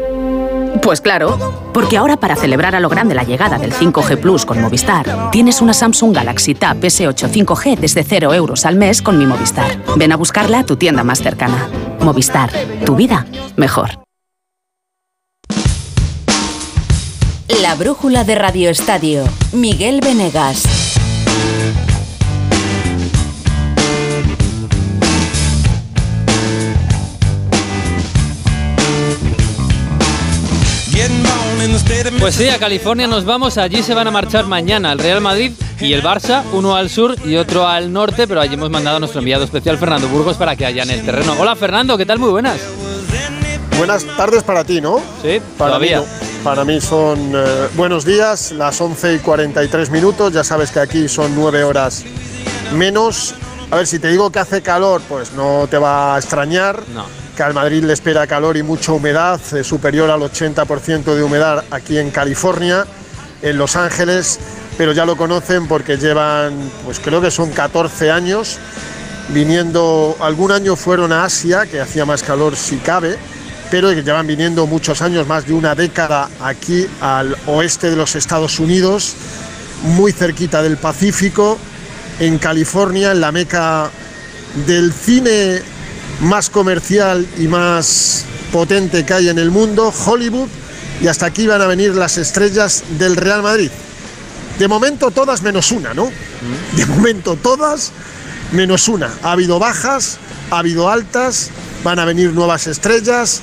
Pues 0.81 1.01
claro, 1.01 1.71
porque 1.73 1.97
ahora 1.97 2.17
para 2.17 2.35
celebrar 2.35 2.75
a 2.75 2.79
lo 2.79 2.89
grande 2.89 3.15
la 3.15 3.23
llegada 3.23 3.57
del 3.57 3.73
5G 3.73 4.19
Plus 4.19 4.45
con 4.45 4.61
Movistar, 4.61 5.31
tienes 5.31 5.61
una 5.61 5.73
Samsung 5.73 6.15
Galaxy 6.15 6.55
Tab 6.55 6.77
S8 6.77 7.29
5G 7.29 7.77
desde 7.77 8.03
0 8.03 8.33
euros 8.33 8.65
al 8.65 8.75
mes 8.75 9.01
con 9.01 9.17
mi 9.17 9.25
Movistar. 9.25 9.83
Ven 9.95 10.11
a 10.11 10.17
buscarla 10.17 10.59
a 10.59 10.65
tu 10.65 10.77
tienda 10.77 11.03
más 11.03 11.19
cercana. 11.19 11.69
Movistar, 11.99 12.51
tu 12.85 12.95
vida 12.95 13.25
mejor. 13.55 13.89
La 17.61 17.75
brújula 17.75 18.23
de 18.23 18.35
Radio 18.35 18.69
Estadio, 18.69 19.23
Miguel 19.53 20.01
Venegas. 20.01 20.96
Pues 32.19 32.35
sí, 32.35 32.49
a 32.49 32.59
California 32.59 33.07
nos 33.07 33.23
vamos. 33.23 33.57
Allí 33.57 33.81
se 33.81 33.93
van 33.93 34.07
a 34.07 34.11
marchar 34.11 34.45
mañana 34.45 34.91
el 34.91 34.99
Real 34.99 35.21
Madrid 35.21 35.53
y 35.79 35.93
el 35.93 36.03
Barça, 36.03 36.43
uno 36.51 36.75
al 36.75 36.89
sur 36.89 37.15
y 37.25 37.35
otro 37.37 37.65
al 37.65 37.93
norte, 37.93 38.27
pero 38.27 38.41
allí 38.41 38.55
hemos 38.55 38.69
mandado 38.69 38.97
a 38.97 38.99
nuestro 38.99 39.19
enviado 39.19 39.45
especial 39.45 39.77
Fernando 39.77 40.09
Burgos 40.09 40.35
para 40.35 40.55
que 40.55 40.65
haya 40.65 40.83
en 40.83 40.89
el 40.89 41.05
terreno. 41.05 41.35
Hola 41.39 41.55
Fernando, 41.55 41.97
¿qué 41.97 42.05
tal? 42.05 42.19
Muy 42.19 42.29
buenas. 42.29 42.59
Buenas 43.77 44.03
tardes 44.17 44.43
para 44.43 44.65
ti, 44.65 44.81
¿no? 44.81 44.99
Sí, 45.21 45.39
para 45.57 45.75
todavía. 45.75 46.01
Mí, 46.01 46.05
para 46.43 46.65
mí 46.65 46.81
son 46.81 47.31
eh, 47.33 47.67
buenos 47.75 48.03
días, 48.03 48.51
las 48.51 48.81
11 48.81 49.15
y 49.15 49.19
43 49.19 49.89
minutos. 49.89 50.33
Ya 50.33 50.43
sabes 50.43 50.71
que 50.71 50.79
aquí 50.79 51.07
son 51.07 51.35
9 51.35 51.63
horas 51.63 52.03
menos. 52.73 53.33
A 53.71 53.77
ver, 53.77 53.87
si 53.87 53.99
te 53.99 54.09
digo 54.09 54.29
que 54.29 54.39
hace 54.39 54.61
calor, 54.61 55.01
pues 55.07 55.31
no 55.33 55.67
te 55.69 55.77
va 55.77 56.15
a 56.15 56.17
extrañar. 56.17 56.81
No 56.93 57.26
que 57.37 57.43
al 57.43 57.53
Madrid 57.53 57.83
le 57.83 57.93
espera 57.93 58.25
calor 58.25 58.57
y 58.57 58.63
mucha 58.63 58.91
humedad, 58.91 59.39
eh, 59.53 59.63
superior 59.63 60.09
al 60.09 60.21
80% 60.21 61.13
de 61.13 61.21
humedad 61.21 61.63
aquí 61.69 61.99
en 61.99 62.09
California, 62.09 62.83
en 63.43 63.57
Los 63.59 63.75
Ángeles, 63.75 64.39
pero 64.75 64.91
ya 64.91 65.05
lo 65.05 65.15
conocen 65.15 65.67
porque 65.67 65.97
llevan, 65.97 66.55
pues 66.83 66.99
creo 66.99 67.21
que 67.21 67.29
son 67.29 67.51
14 67.51 68.09
años 68.09 68.57
viniendo, 69.29 70.17
algún 70.19 70.51
año 70.51 70.75
fueron 70.75 71.11
a 71.11 71.25
Asia, 71.25 71.67
que 71.67 71.79
hacía 71.79 72.05
más 72.05 72.23
calor 72.23 72.55
si 72.55 72.77
cabe, 72.77 73.19
pero 73.69 73.93
llevan 73.93 74.25
viniendo 74.25 74.65
muchos 74.65 75.03
años, 75.03 75.27
más 75.27 75.45
de 75.45 75.53
una 75.53 75.75
década 75.75 76.29
aquí 76.41 76.87
al 77.01 77.37
oeste 77.45 77.91
de 77.91 77.97
los 77.97 78.15
Estados 78.15 78.59
Unidos, 78.59 79.13
muy 79.83 80.11
cerquita 80.11 80.63
del 80.63 80.77
Pacífico, 80.77 81.59
en 82.19 82.39
California, 82.39 83.11
en 83.11 83.21
la 83.21 83.31
meca 83.31 83.91
del 84.65 84.91
cine 84.91 85.76
más 86.21 86.49
comercial 86.49 87.27
y 87.37 87.47
más 87.47 88.25
potente 88.51 89.05
que 89.05 89.13
hay 89.13 89.29
en 89.29 89.39
el 89.39 89.51
mundo, 89.51 89.93
Hollywood, 90.05 90.47
y 91.01 91.07
hasta 91.07 91.27
aquí 91.27 91.45
van 91.47 91.61
a 91.61 91.67
venir 91.67 91.93
las 91.95 92.17
estrellas 92.17 92.83
del 92.97 93.15
Real 93.15 93.43
Madrid. 93.43 93.69
De 94.57 94.67
momento 94.67 95.11
todas 95.11 95.43
menos 95.43 95.71
una, 95.71 95.93
¿no? 95.93 96.09
De 96.75 96.85
momento 96.85 97.35
todas 97.35 97.91
menos 98.51 98.87
una. 98.87 99.11
Ha 99.21 99.33
habido 99.33 99.59
bajas, 99.59 100.17
ha 100.49 100.59
habido 100.59 100.89
altas, 100.89 101.51
van 101.83 101.99
a 101.99 102.05
venir 102.05 102.33
nuevas 102.33 102.65
estrellas, 102.65 103.41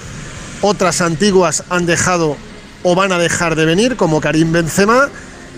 otras 0.60 1.00
antiguas 1.00 1.62
han 1.68 1.86
dejado 1.86 2.36
o 2.82 2.94
van 2.94 3.12
a 3.12 3.18
dejar 3.18 3.54
de 3.54 3.64
venir, 3.64 3.96
como 3.96 4.20
Karim 4.20 4.52
Benzema, 4.52 5.08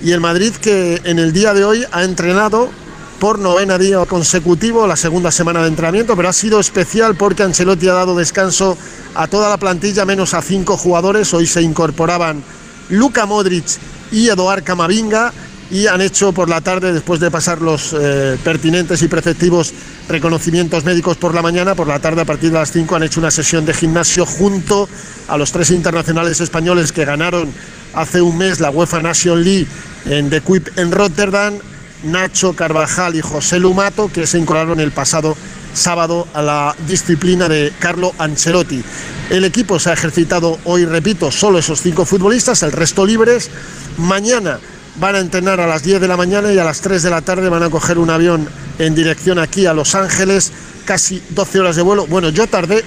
y 0.02 0.12
el 0.12 0.20
Madrid 0.20 0.52
que 0.54 1.00
en 1.04 1.18
el 1.18 1.32
día 1.32 1.54
de 1.54 1.64
hoy 1.64 1.84
ha 1.90 2.04
entrenado 2.04 2.70
por 3.18 3.38
novena 3.38 3.78
día 3.78 4.04
consecutivo, 4.04 4.86
la 4.86 4.96
segunda 4.96 5.30
semana 5.30 5.62
de 5.62 5.68
entrenamiento, 5.68 6.16
pero 6.16 6.28
ha 6.28 6.32
sido 6.32 6.60
especial 6.60 7.16
porque 7.16 7.42
Ancelotti 7.42 7.88
ha 7.88 7.94
dado 7.94 8.16
descanso 8.16 8.76
a 9.14 9.26
toda 9.26 9.48
la 9.48 9.56
plantilla, 9.56 10.04
menos 10.04 10.34
a 10.34 10.42
cinco 10.42 10.76
jugadores. 10.76 11.32
Hoy 11.32 11.46
se 11.46 11.62
incorporaban 11.62 12.42
Luka 12.90 13.26
Modric 13.26 13.64
y 14.12 14.28
Eduard 14.28 14.62
Camavinga 14.64 15.32
y 15.70 15.86
han 15.86 16.00
hecho 16.00 16.32
por 16.32 16.48
la 16.48 16.60
tarde, 16.60 16.92
después 16.92 17.18
de 17.18 17.30
pasar 17.30 17.60
los 17.60 17.94
eh, 17.98 18.38
pertinentes 18.44 19.02
y 19.02 19.08
preceptivos 19.08 19.72
reconocimientos 20.08 20.84
médicos 20.84 21.16
por 21.16 21.34
la 21.34 21.42
mañana, 21.42 21.74
por 21.74 21.88
la 21.88 21.98
tarde 21.98 22.20
a 22.20 22.24
partir 22.24 22.52
de 22.52 22.58
las 22.58 22.70
5 22.70 22.96
han 22.96 23.02
hecho 23.02 23.20
una 23.20 23.30
sesión 23.30 23.64
de 23.64 23.74
gimnasio 23.74 24.26
junto 24.26 24.88
a 25.26 25.36
los 25.36 25.50
tres 25.50 25.70
internacionales 25.70 26.40
españoles 26.40 26.92
que 26.92 27.04
ganaron 27.04 27.52
hace 27.94 28.20
un 28.20 28.38
mes 28.38 28.60
la 28.60 28.70
UEFA 28.70 29.00
Nation 29.02 29.42
League 29.42 29.66
en 30.04 30.30
The 30.30 30.40
Quip 30.42 30.68
en 30.78 30.92
Rotterdam 30.92 31.54
Nacho 32.02 32.54
Carvajal 32.54 33.16
y 33.16 33.20
José 33.20 33.58
Lumato, 33.58 34.10
que 34.12 34.26
se 34.26 34.38
incorporaron 34.38 34.80
el 34.80 34.92
pasado 34.92 35.36
sábado 35.74 36.26
a 36.34 36.42
la 36.42 36.76
disciplina 36.88 37.48
de 37.48 37.72
Carlo 37.78 38.12
Ancelotti. 38.18 38.82
El 39.30 39.44
equipo 39.44 39.78
se 39.78 39.90
ha 39.90 39.92
ejercitado 39.92 40.58
hoy, 40.64 40.84
repito, 40.84 41.30
solo 41.30 41.58
esos 41.58 41.80
cinco 41.82 42.04
futbolistas, 42.04 42.62
el 42.62 42.72
resto 42.72 43.04
libres. 43.04 43.50
Mañana 43.98 44.58
van 44.98 45.16
a 45.16 45.20
entrenar 45.20 45.60
a 45.60 45.66
las 45.66 45.82
10 45.82 46.00
de 46.00 46.08
la 46.08 46.16
mañana 46.16 46.52
y 46.52 46.58
a 46.58 46.64
las 46.64 46.80
3 46.80 47.02
de 47.02 47.10
la 47.10 47.20
tarde 47.20 47.48
van 47.48 47.62
a 47.62 47.70
coger 47.70 47.98
un 47.98 48.10
avión 48.10 48.48
en 48.78 48.94
dirección 48.94 49.38
aquí 49.38 49.66
a 49.66 49.74
Los 49.74 49.94
Ángeles, 49.94 50.52
casi 50.84 51.22
12 51.30 51.60
horas 51.60 51.76
de 51.76 51.82
vuelo. 51.82 52.06
Bueno, 52.06 52.30
yo 52.30 52.46
tardé 52.46 52.84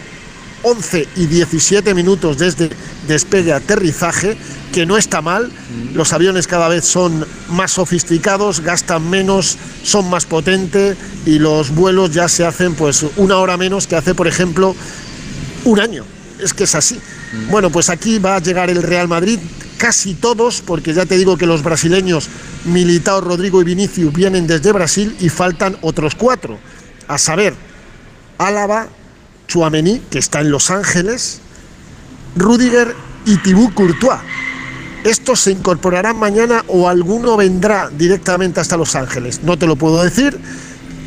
11 0.64 1.08
y 1.16 1.26
17 1.28 1.94
minutos 1.94 2.38
desde 2.38 2.70
despegue 3.08 3.54
a 3.54 3.58
aterrizaje, 3.58 4.38
que 4.72 4.86
no 4.86 4.98
está 4.98 5.22
mal. 5.22 5.52
Los 5.94 6.14
aviones 6.14 6.48
cada 6.48 6.68
vez 6.68 6.86
son 6.86 7.26
más 7.50 7.72
sofisticados, 7.72 8.62
gastan 8.62 9.10
menos, 9.10 9.58
son 9.84 10.10
más 10.10 10.26
potentes 10.26 10.98
y 11.26 11.40
los 11.40 11.74
vuelos 11.74 12.12
ya 12.12 12.28
se 12.28 12.46
hacen 12.46 12.76
pues 12.76 13.06
una 13.18 13.38
hora 13.38 13.58
menos 13.58 13.88
que 13.88 13.96
hace, 13.96 14.14
por 14.16 14.28
ejemplo, 14.28 14.76
un 15.66 15.80
año. 15.80 16.04
Es 16.40 16.54
que 16.54 16.64
es 16.64 16.76
así. 16.76 17.00
Bueno, 17.50 17.70
pues 17.70 17.90
aquí 17.90 18.18
va 18.18 18.38
a 18.38 18.40
llegar 18.40 18.70
el 18.70 18.82
Real 18.82 19.08
Madrid, 19.08 19.40
casi 19.78 20.14
todos, 20.14 20.62
porque 20.62 20.94
ya 20.94 21.06
te 21.06 21.18
digo 21.18 21.38
que 21.38 21.46
los 21.46 21.62
brasileños 21.62 22.28
Militao, 22.66 23.22
Rodrigo 23.22 23.62
y 23.62 23.66
Vinicius 23.66 24.14
vienen 24.14 24.48
desde 24.48 24.72
Brasil 24.72 25.16
y 25.20 25.30
faltan 25.30 25.78
otros 25.82 26.16
cuatro, 26.16 26.58
a 27.08 27.18
saber, 27.18 27.54
Álava, 28.38 28.88
Chuamení, 29.50 30.00
que 30.12 30.20
está 30.20 30.42
en 30.42 30.52
Los 30.52 30.70
Ángeles, 30.70 31.42
Rudiger 32.36 32.96
y 33.26 33.38
Thibaut 33.38 33.74
Courtois. 33.74 34.20
Estos 35.04 35.42
se 35.42 35.52
incorporarán 35.52 36.18
mañana 36.18 36.64
o 36.68 36.88
alguno 36.88 37.36
vendrá 37.36 37.90
directamente 37.90 38.60
hasta 38.60 38.78
Los 38.78 38.96
Ángeles. 38.96 39.42
No 39.44 39.58
te 39.58 39.66
lo 39.66 39.76
puedo 39.76 40.04
decir 40.04 40.40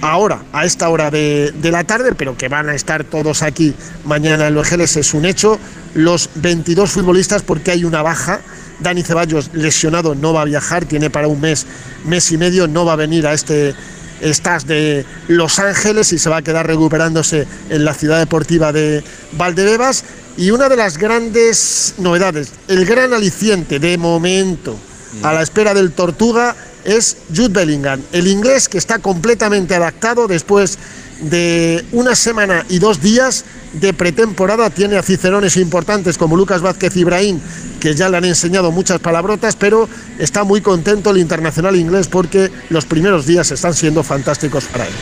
ahora, 0.00 0.42
a 0.52 0.64
esta 0.64 0.88
hora 0.88 1.10
de, 1.10 1.52
de, 1.52 1.70
la 1.70 1.84
tarde, 1.84 2.12
pero 2.14 2.36
que 2.36 2.48
van 2.48 2.68
a 2.68 2.74
estar 2.74 3.04
todos 3.04 3.42
aquí 3.42 3.74
mañana 4.04 4.48
en 4.48 4.54
Los 4.54 4.66
Ángeles 4.66 4.96
es 4.96 5.14
un 5.14 5.24
hecho. 5.24 5.58
Los 5.94 6.28
22 6.34 6.90
futbolistas, 6.90 7.42
porque 7.42 7.70
hay 7.70 7.84
una 7.84 8.02
baja. 8.02 8.40
Dani 8.80 9.04
Ceballos, 9.04 9.50
lesionado, 9.52 10.16
no 10.16 10.32
va 10.32 10.42
a 10.42 10.44
viajar, 10.44 10.84
tiene 10.86 11.08
para 11.08 11.28
un 11.28 11.40
mes, 11.40 11.66
mes 12.04 12.32
y 12.32 12.38
medio, 12.38 12.66
no 12.66 12.84
va 12.84 12.94
a 12.94 12.96
venir 12.96 13.26
a 13.28 13.32
este 13.32 13.76
estás 14.22 14.66
de 14.66 15.04
Los 15.28 15.58
Ángeles 15.58 16.12
y 16.12 16.18
se 16.18 16.30
va 16.30 16.38
a 16.38 16.42
quedar 16.42 16.66
recuperándose 16.66 17.46
en 17.68 17.84
la 17.84 17.92
ciudad 17.94 18.18
deportiva 18.18 18.72
de 18.72 19.04
Valdebebas. 19.32 20.04
Y 20.36 20.50
una 20.50 20.68
de 20.70 20.76
las 20.76 20.96
grandes 20.96 21.94
novedades, 21.98 22.52
el 22.68 22.86
gran 22.86 23.12
aliciente 23.12 23.78
de 23.78 23.98
momento 23.98 24.78
a 25.22 25.34
la 25.34 25.42
espera 25.42 25.74
del 25.74 25.92
Tortuga 25.92 26.56
es 26.84 27.18
Jude 27.34 27.48
Bellingham, 27.50 28.00
el 28.12 28.26
inglés 28.26 28.68
que 28.68 28.78
está 28.78 28.98
completamente 28.98 29.74
adaptado 29.74 30.26
después 30.26 30.78
de 31.22 31.84
una 31.92 32.14
semana 32.14 32.64
y 32.68 32.78
dos 32.78 33.00
días 33.00 33.44
de 33.72 33.92
pretemporada. 33.92 34.70
Tiene 34.70 34.96
a 34.96 35.02
cicerones 35.02 35.56
importantes 35.56 36.18
como 36.18 36.36
Lucas 36.36 36.60
Vázquez 36.62 36.96
Ibrahim, 36.96 37.40
que 37.80 37.94
ya 37.94 38.08
le 38.08 38.18
han 38.18 38.24
enseñado 38.24 38.70
muchas 38.70 39.00
palabrotas, 39.00 39.56
pero 39.56 39.88
está 40.18 40.44
muy 40.44 40.60
contento 40.60 41.10
el 41.10 41.18
internacional 41.18 41.76
inglés 41.76 42.08
porque 42.08 42.50
los 42.70 42.84
primeros 42.84 43.26
días 43.26 43.50
están 43.50 43.74
siendo 43.74 44.02
fantásticos 44.02 44.64
para 44.64 44.86
él. 44.86 44.92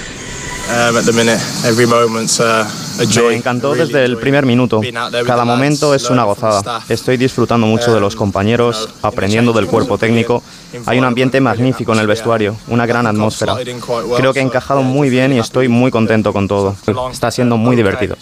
Um, 0.70 0.94
Me 3.28 3.34
encantó 3.34 3.74
desde 3.74 4.04
el 4.04 4.16
primer 4.18 4.46
minuto. 4.46 4.80
Cada 5.26 5.44
momento 5.44 5.94
es 5.94 6.08
una 6.10 6.22
gozada. 6.24 6.84
Estoy 6.88 7.16
disfrutando 7.16 7.66
mucho 7.66 7.92
de 7.92 8.00
los 8.00 8.14
um, 8.14 8.18
compañeros, 8.18 8.88
aprendiendo 9.02 9.52
del 9.52 9.66
cuerpo 9.66 9.98
técnico. 9.98 10.44
Hay 10.86 10.98
un 10.98 11.04
ambiente 11.04 11.40
magnífico 11.40 11.92
en 11.92 12.00
el 12.00 12.06
vestuario, 12.06 12.56
una 12.68 12.86
gran 12.86 13.06
atmósfera. 13.06 13.56
Creo 14.16 14.32
que 14.32 14.40
he 14.40 14.42
encajado 14.42 14.82
muy 14.82 15.10
bien 15.10 15.32
y 15.32 15.38
estoy 15.38 15.68
muy 15.68 15.90
contento 15.90 16.32
con 16.32 16.48
todo. 16.48 16.76
Está 17.10 17.30
siendo 17.30 17.56
muy 17.56 17.76
divertido. 17.76 18.16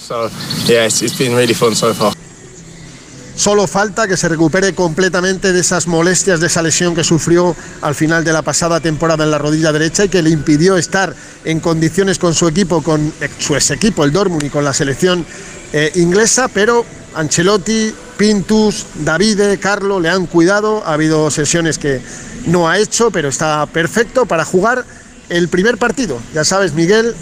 Solo 3.38 3.68
falta 3.68 4.08
que 4.08 4.16
se 4.16 4.28
recupere 4.28 4.74
completamente 4.74 5.52
de 5.52 5.60
esas 5.60 5.86
molestias, 5.86 6.40
de 6.40 6.48
esa 6.48 6.60
lesión 6.60 6.96
que 6.96 7.04
sufrió 7.04 7.54
al 7.82 7.94
final 7.94 8.24
de 8.24 8.32
la 8.32 8.42
pasada 8.42 8.80
temporada 8.80 9.22
en 9.22 9.30
la 9.30 9.38
rodilla 9.38 9.70
derecha 9.70 10.06
y 10.06 10.08
que 10.08 10.22
le 10.22 10.30
impidió 10.30 10.76
estar 10.76 11.14
en 11.44 11.60
condiciones 11.60 12.18
con 12.18 12.34
su 12.34 12.48
equipo, 12.48 12.82
con 12.82 13.12
su 13.38 13.54
ex 13.54 13.70
equipo, 13.70 14.02
el 14.02 14.10
Dortmund, 14.10 14.42
y 14.42 14.50
con 14.50 14.64
la 14.64 14.72
selección 14.72 15.24
eh, 15.72 15.92
inglesa, 15.94 16.48
pero 16.48 16.84
Ancelotti, 17.14 17.94
Pintus, 18.16 18.86
Davide, 19.04 19.58
Carlo 19.58 20.00
le 20.00 20.08
han 20.08 20.26
cuidado. 20.26 20.82
Ha 20.84 20.94
habido 20.94 21.30
sesiones 21.30 21.78
que 21.78 22.00
no 22.48 22.68
ha 22.68 22.78
hecho, 22.78 23.10
pero 23.10 23.28
está 23.28 23.66
perfecto 23.66 24.26
para 24.26 24.44
jugar 24.44 24.84
el 25.28 25.48
primer 25.48 25.78
partido. 25.78 26.20
Ya 26.34 26.44
sabes, 26.44 26.72
Miguel, 26.72 27.14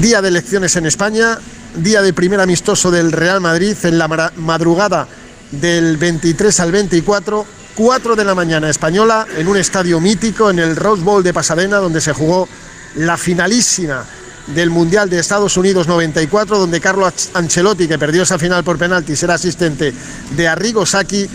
día 0.00 0.22
de 0.22 0.28
elecciones 0.28 0.76
en 0.76 0.86
España, 0.86 1.38
día 1.76 2.02
de 2.02 2.12
primer 2.12 2.40
amistoso 2.40 2.90
del 2.90 3.12
Real 3.12 3.40
Madrid 3.40 3.76
en 3.82 3.98
la 3.98 4.08
madrugada 4.36 5.08
del 5.50 5.96
23 5.96 6.60
al 6.60 6.72
24, 6.72 7.46
4 7.74 8.16
de 8.16 8.24
la 8.24 8.34
mañana 8.34 8.70
española, 8.70 9.26
en 9.36 9.48
un 9.48 9.56
estadio 9.56 10.00
mítico, 10.00 10.50
en 10.50 10.60
el 10.60 10.76
Rose 10.76 11.02
Bowl 11.02 11.22
de 11.22 11.34
Pasadena, 11.34 11.78
donde 11.78 12.00
se 12.00 12.12
jugó 12.12 12.48
la 12.96 13.16
finalísima 13.16 14.04
del 14.46 14.70
Mundial 14.70 15.08
de 15.10 15.18
Estados 15.18 15.56
Unidos 15.56 15.88
94, 15.88 16.58
donde 16.58 16.80
Carlos 16.80 17.30
Ancelotti, 17.34 17.88
que 17.88 17.98
perdió 17.98 18.22
esa 18.22 18.38
final 18.38 18.62
por 18.62 18.78
penalti, 18.78 19.16
será 19.16 19.34
asistente 19.34 19.92
de 20.36 20.48
Arrigo 20.48 20.84
Sacchi. 20.86 21.28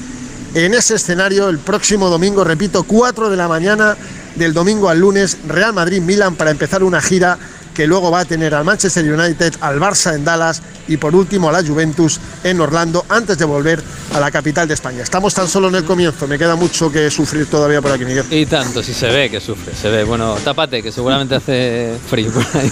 En 0.55 0.73
ese 0.73 0.95
escenario, 0.95 1.47
el 1.47 1.59
próximo 1.59 2.09
domingo, 2.09 2.43
repito, 2.43 2.83
4 2.83 3.29
de 3.29 3.37
la 3.37 3.47
mañana 3.47 3.95
del 4.35 4.53
domingo 4.53 4.89
al 4.89 4.99
lunes, 4.99 5.37
Real 5.47 5.73
Madrid-Milan 5.73 6.35
para 6.35 6.49
empezar 6.49 6.83
una 6.83 7.01
gira 7.01 7.37
que 7.73 7.87
luego 7.87 8.11
va 8.11 8.21
a 8.21 8.25
tener 8.25 8.53
al 8.55 8.65
Manchester 8.65 9.05
United, 9.05 9.53
al 9.61 9.79
Barça 9.79 10.15
en 10.15 10.25
Dallas 10.25 10.61
y 10.87 10.97
por 10.97 11.15
último 11.15 11.49
a 11.49 11.51
la 11.51 11.63
Juventus 11.63 12.19
en 12.43 12.59
Orlando 12.59 13.05
antes 13.07 13.37
de 13.37 13.45
volver 13.45 13.81
a 14.13 14.19
la 14.19 14.31
capital 14.31 14.67
de 14.67 14.73
España. 14.73 15.03
Estamos 15.03 15.33
tan 15.33 15.47
solo 15.47 15.69
en 15.69 15.75
el 15.75 15.85
comienzo, 15.85 16.27
me 16.27 16.37
queda 16.37 16.55
mucho 16.55 16.91
que 16.91 17.09
sufrir 17.11 17.45
todavía 17.45 17.81
por 17.81 17.91
aquí, 17.91 18.03
Miguel. 18.03 18.25
Y 18.31 18.45
tanto, 18.47 18.81
si 18.81 18.93
se 18.93 19.07
ve 19.09 19.29
que 19.29 19.39
sufre, 19.39 19.73
se 19.73 19.89
ve. 19.89 20.03
Bueno, 20.03 20.35
tápate, 20.43 20.81
que 20.81 20.91
seguramente 20.91 21.35
hace 21.35 21.93
frío 22.09 22.31
por 22.31 22.45
ahí. 22.55 22.71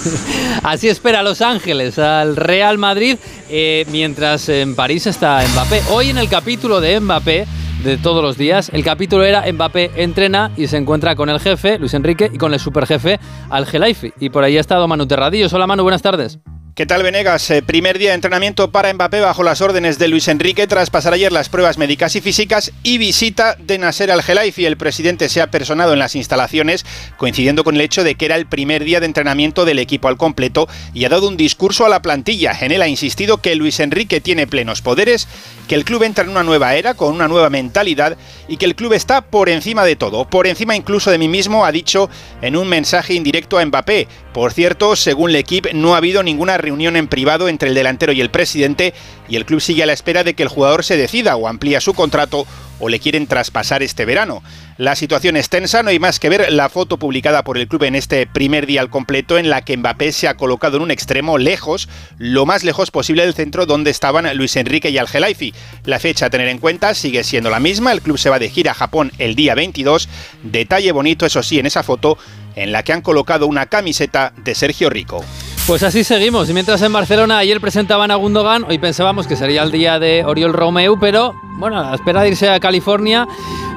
Así 0.62 0.88
espera 0.88 1.22
Los 1.22 1.40
Ángeles 1.40 1.98
al 1.98 2.36
Real 2.36 2.76
Madrid, 2.76 3.16
eh, 3.48 3.86
mientras 3.90 4.48
en 4.48 4.74
París 4.74 5.06
está 5.06 5.42
Mbappé. 5.54 5.84
Hoy 5.90 6.10
en 6.10 6.18
el 6.18 6.28
capítulo 6.28 6.80
de 6.80 6.98
Mbappé 7.00 7.46
de 7.82 7.96
todos 7.96 8.22
los 8.22 8.36
días. 8.36 8.70
El 8.72 8.84
capítulo 8.84 9.24
era 9.24 9.44
Mbappé 9.50 9.92
entrena 9.96 10.50
y 10.56 10.66
se 10.66 10.76
encuentra 10.76 11.14
con 11.14 11.28
el 11.28 11.40
jefe, 11.40 11.78
Luis 11.78 11.94
Enrique, 11.94 12.30
y 12.32 12.38
con 12.38 12.52
el 12.52 12.60
superjefe, 12.60 13.20
Al 13.50 13.66
Gelaifi. 13.66 14.12
Y 14.20 14.30
por 14.30 14.44
ahí 14.44 14.56
ha 14.56 14.60
estado 14.60 14.86
Manu 14.88 15.06
Terradillos. 15.06 15.52
Hola 15.52 15.66
Manu, 15.66 15.82
buenas 15.82 16.02
tardes. 16.02 16.40
¿Qué 16.78 16.86
tal, 16.86 17.02
Venegas? 17.02 17.50
Eh, 17.50 17.60
primer 17.60 17.98
día 17.98 18.10
de 18.10 18.14
entrenamiento 18.14 18.70
para 18.70 18.94
Mbappé 18.94 19.18
bajo 19.18 19.42
las 19.42 19.60
órdenes 19.60 19.98
de 19.98 20.06
Luis 20.06 20.28
Enrique 20.28 20.68
tras 20.68 20.90
pasar 20.90 21.12
ayer 21.12 21.32
las 21.32 21.48
pruebas 21.48 21.76
médicas 21.76 22.14
y 22.14 22.20
físicas 22.20 22.70
y 22.84 22.98
visita 22.98 23.56
de 23.58 23.78
Nasser 23.78 24.12
Al-Khelaifi. 24.12 24.64
El 24.64 24.76
presidente 24.76 25.28
se 25.28 25.40
ha 25.40 25.50
personado 25.50 25.92
en 25.92 25.98
las 25.98 26.14
instalaciones, 26.14 26.86
coincidiendo 27.16 27.64
con 27.64 27.74
el 27.74 27.80
hecho 27.80 28.04
de 28.04 28.14
que 28.14 28.26
era 28.26 28.36
el 28.36 28.46
primer 28.46 28.84
día 28.84 29.00
de 29.00 29.06
entrenamiento 29.06 29.64
del 29.64 29.80
equipo 29.80 30.06
al 30.06 30.16
completo 30.16 30.68
y 30.94 31.04
ha 31.04 31.08
dado 31.08 31.26
un 31.26 31.36
discurso 31.36 31.84
a 31.84 31.88
la 31.88 32.00
plantilla. 32.00 32.56
En 32.60 32.70
él 32.70 32.80
ha 32.80 32.86
insistido 32.86 33.38
que 33.38 33.56
Luis 33.56 33.80
Enrique 33.80 34.20
tiene 34.20 34.46
plenos 34.46 34.80
poderes, 34.80 35.26
que 35.66 35.74
el 35.74 35.84
club 35.84 36.04
entra 36.04 36.22
en 36.22 36.30
una 36.30 36.44
nueva 36.44 36.76
era 36.76 36.94
con 36.94 37.12
una 37.12 37.26
nueva 37.26 37.50
mentalidad 37.50 38.16
y 38.46 38.56
que 38.56 38.66
el 38.66 38.76
club 38.76 38.92
está 38.92 39.22
por 39.22 39.48
encima 39.48 39.84
de 39.84 39.96
todo, 39.96 40.30
por 40.30 40.46
encima 40.46 40.76
incluso 40.76 41.10
de 41.10 41.18
mí 41.18 41.26
mismo, 41.26 41.64
ha 41.64 41.72
dicho 41.72 42.08
en 42.40 42.54
un 42.54 42.68
mensaje 42.68 43.14
indirecto 43.14 43.58
a 43.58 43.66
Mbappé. 43.66 44.06
Por 44.32 44.52
cierto, 44.52 44.94
según 44.94 45.30
el 45.30 45.36
equipo, 45.36 45.68
no 45.74 45.94
ha 45.94 45.96
habido 45.96 46.22
ninguna 46.22 46.56
reunión 46.68 46.96
en 46.96 47.08
privado 47.08 47.48
entre 47.48 47.70
el 47.70 47.74
delantero 47.74 48.12
y 48.12 48.20
el 48.20 48.30
presidente 48.30 48.92
y 49.26 49.36
el 49.36 49.46
club 49.46 49.60
sigue 49.60 49.82
a 49.82 49.86
la 49.86 49.94
espera 49.94 50.22
de 50.22 50.34
que 50.34 50.42
el 50.42 50.50
jugador 50.50 50.84
se 50.84 50.98
decida 50.98 51.34
o 51.34 51.48
amplía 51.48 51.80
su 51.80 51.94
contrato 51.94 52.46
o 52.78 52.88
le 52.88 53.00
quieren 53.00 53.26
traspasar 53.26 53.82
este 53.82 54.04
verano. 54.04 54.42
La 54.76 54.94
situación 54.94 55.36
es 55.36 55.48
tensa, 55.48 55.82
no 55.82 55.88
hay 55.90 55.98
más 55.98 56.20
que 56.20 56.28
ver 56.28 56.52
la 56.52 56.68
foto 56.68 56.98
publicada 56.98 57.42
por 57.42 57.58
el 57.58 57.66
club 57.66 57.84
en 57.84 57.96
este 57.96 58.26
primer 58.26 58.66
día 58.66 58.82
al 58.82 58.90
completo 58.90 59.38
en 59.38 59.50
la 59.50 59.62
que 59.62 59.76
Mbappé 59.76 60.12
se 60.12 60.28
ha 60.28 60.36
colocado 60.36 60.76
en 60.76 60.84
un 60.84 60.90
extremo 60.90 61.38
lejos, 61.38 61.88
lo 62.18 62.46
más 62.46 62.64
lejos 62.64 62.90
posible 62.90 63.24
del 63.24 63.34
centro 63.34 63.66
donde 63.66 63.90
estaban 63.90 64.36
Luis 64.36 64.54
Enrique 64.56 64.90
y 64.90 64.98
Algelaifi. 64.98 65.54
La 65.84 65.98
fecha 65.98 66.26
a 66.26 66.30
tener 66.30 66.48
en 66.48 66.58
cuenta 66.58 66.94
sigue 66.94 67.24
siendo 67.24 67.50
la 67.50 67.60
misma, 67.60 67.92
el 67.92 68.02
club 68.02 68.18
se 68.18 68.30
va 68.30 68.38
de 68.38 68.50
gira 68.50 68.72
a 68.72 68.74
Japón 68.74 69.10
el 69.18 69.34
día 69.34 69.54
22, 69.54 70.08
detalle 70.42 70.92
bonito 70.92 71.26
eso 71.26 71.42
sí 71.42 71.58
en 71.58 71.66
esa 71.66 71.82
foto 71.82 72.18
en 72.54 72.72
la 72.72 72.82
que 72.82 72.92
han 72.92 73.02
colocado 73.02 73.46
una 73.46 73.66
camiseta 73.66 74.32
de 74.36 74.54
Sergio 74.54 74.90
Rico. 74.90 75.24
Pues 75.68 75.82
así 75.82 76.02
seguimos. 76.02 76.48
Y 76.48 76.54
mientras 76.54 76.80
en 76.80 76.94
Barcelona 76.94 77.36
ayer 77.36 77.60
presentaban 77.60 78.10
a 78.10 78.14
Gundogan, 78.14 78.64
hoy 78.64 78.78
pensábamos 78.78 79.26
que 79.26 79.36
sería 79.36 79.62
el 79.62 79.70
día 79.70 79.98
de 79.98 80.24
Oriol 80.24 80.54
Romeu, 80.54 80.98
pero 80.98 81.34
bueno, 81.58 81.78
a 81.78 81.90
la 81.90 81.94
espera 81.94 82.22
de 82.22 82.28
irse 82.28 82.48
a 82.48 82.58
California, 82.58 83.28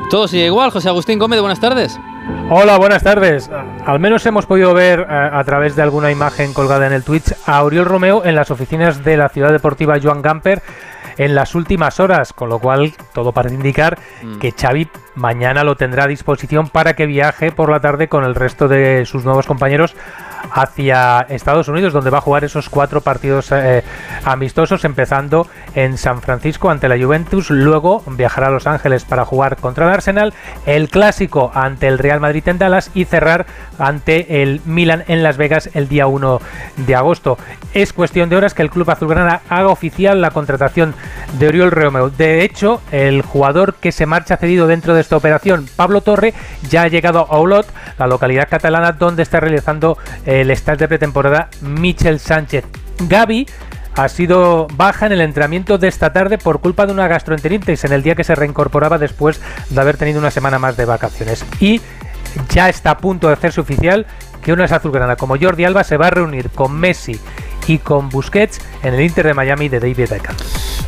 todo 0.10 0.30
sigue 0.30 0.45
igual. 0.45 0.71
José 0.71 0.88
Agustín 0.88 1.19
Gómez, 1.19 1.41
buenas 1.41 1.60
tardes. 1.60 1.99
Hola, 2.49 2.77
buenas 2.77 3.04
tardes. 3.04 3.51
Al 3.86 3.99
menos 3.99 4.25
hemos 4.25 4.45
podido 4.45 4.73
ver 4.73 5.01
eh, 5.01 5.06
a 5.10 5.43
través 5.43 5.75
de 5.75 5.82
alguna 5.82 6.12
imagen 6.12 6.54
colgada 6.54 6.88
en 6.88 6.93
el 6.93 7.04
Twitch 7.04 7.34
a 7.45 7.62
Oriol 7.62 7.84
Romeu 7.84 8.21
en 8.23 8.36
las 8.36 8.51
oficinas 8.51 9.04
de 9.04 9.17
la 9.17 9.27
ciudad 9.27 9.51
deportiva 9.51 9.99
Joan 10.01 10.21
Gamper 10.21 10.62
en 11.17 11.36
las 11.36 11.56
últimas 11.56 11.99
horas, 11.99 12.32
con 12.32 12.47
lo 12.47 12.60
cual 12.60 12.93
todo 13.13 13.34
parece 13.34 13.56
indicar 13.56 13.99
mm. 14.23 14.39
que 14.39 14.54
Xavi 14.54 14.88
mañana 15.15 15.65
lo 15.65 15.75
tendrá 15.75 16.06
a 16.06 16.08
disposición 16.08 16.69
para 16.69 16.93
que 16.93 17.06
viaje 17.06 17.51
por 17.51 17.69
la 17.69 17.82
tarde 17.82 18.08
con 18.08 18.23
el 18.23 18.34
resto 18.34 18.69
de 18.69 19.06
sus 19.06 19.25
nuevos 19.25 19.45
compañeros 19.45 19.93
hacia 20.53 21.21
Estados 21.29 21.67
Unidos, 21.67 21.93
donde 21.93 22.09
va 22.09 22.19
a 22.19 22.21
jugar 22.21 22.43
esos 22.43 22.69
cuatro 22.69 23.01
partidos 23.01 23.51
eh, 23.51 23.83
amistosos, 24.25 24.85
empezando 24.85 25.47
en 25.75 25.97
San 25.97 26.21
Francisco 26.21 26.69
ante 26.69 26.89
la 26.89 26.97
Juventus, 26.97 27.49
luego 27.49 28.03
viajará 28.07 28.47
a 28.47 28.51
Los 28.51 28.67
Ángeles 28.67 29.05
para 29.05 29.25
jugar 29.25 29.57
contra 29.57 29.87
el 29.87 29.93
Arsenal, 29.93 30.33
el 30.65 30.89
clásico 30.89 31.51
ante 31.53 31.87
el 31.87 31.97
Real 31.97 32.19
Madrid 32.19 32.47
en 32.47 32.57
Dallas 32.57 32.91
y 32.93 33.05
cerrar 33.05 33.45
ante 33.79 34.41
el 34.43 34.61
Milan 34.65 35.03
en 35.07 35.23
Las 35.23 35.37
Vegas 35.37 35.69
el 35.73 35.87
día 35.87 36.07
1 36.07 36.39
de 36.77 36.95
agosto. 36.95 37.37
Es 37.73 37.93
cuestión 37.93 38.29
de 38.29 38.35
horas 38.35 38.53
que 38.53 38.61
el 38.61 38.69
club 38.69 38.89
azulgrana 38.89 39.41
haga 39.49 39.69
oficial 39.69 40.21
la 40.21 40.31
contratación 40.31 40.93
de 41.39 41.47
Oriol 41.47 41.71
Romeo. 41.71 42.09
De 42.09 42.43
hecho, 42.43 42.81
el 42.91 43.21
jugador 43.21 43.75
que 43.75 43.91
se 43.91 44.05
marcha 44.05 44.37
cedido 44.37 44.67
dentro 44.67 44.93
de 44.93 45.01
esta 45.01 45.17
operación, 45.17 45.67
Pablo 45.75 46.01
Torre, 46.01 46.33
ya 46.69 46.83
ha 46.83 46.87
llegado 46.87 47.19
a 47.19 47.37
Olot, 47.37 47.67
la 47.97 48.07
localidad 48.07 48.49
catalana 48.49 48.91
donde 48.91 49.23
está 49.23 49.39
realizando 49.39 49.97
el 50.41 50.51
staff 50.51 50.80
de 50.80 50.88
pretemporada 50.88 51.49
Michel 51.62 52.19
Sánchez. 52.19 52.65
Gaby 52.99 53.47
ha 53.95 54.08
sido 54.10 54.67
baja 54.75 55.06
en 55.06 55.12
el 55.12 55.21
entrenamiento 55.21 55.77
de 55.77 55.88
esta 55.88 56.13
tarde 56.13 56.38
por 56.38 56.62
culpa 56.62 56.86
de 56.86 56.93
una 56.93 57.08
gastroenteritis 57.08 57.84
en 57.84 57.93
el 57.93 58.04
día 58.04 58.15
que 58.15 58.23
se 58.23 58.36
reincorporaba 58.36 58.97
después 58.97 59.41
de 59.69 59.82
haber 59.82 59.97
tenido 59.97 60.19
una 60.19 60.32
semana 60.32 60.60
más 60.60 60.77
de 60.77 60.86
vacaciones. 60.86 61.45
Y 61.60 61.82
ya 62.49 62.69
está 62.69 62.91
a 62.91 62.97
punto 62.97 63.27
de 63.27 63.34
hacerse 63.34 63.62
oficial 63.62 64.06
que 64.41 64.54
una 64.54 64.65
azulgrana 64.65 65.15
como 65.15 65.38
Jordi 65.38 65.65
Alba 65.65 65.84
se 65.84 65.97
va 65.97 66.08
a 66.08 66.12
reunir 66.12 66.49
con 66.49 66.73
Messi 66.73 67.19
y 67.71 67.77
con 67.77 68.10
Busquets 68.10 68.60
en 68.84 68.93
el 68.93 69.01
Inter 69.01 69.27
de 69.27 69.34
Miami 69.34 69.69
de 69.69 69.79
David 69.79 70.10
Beckham. 70.10 70.36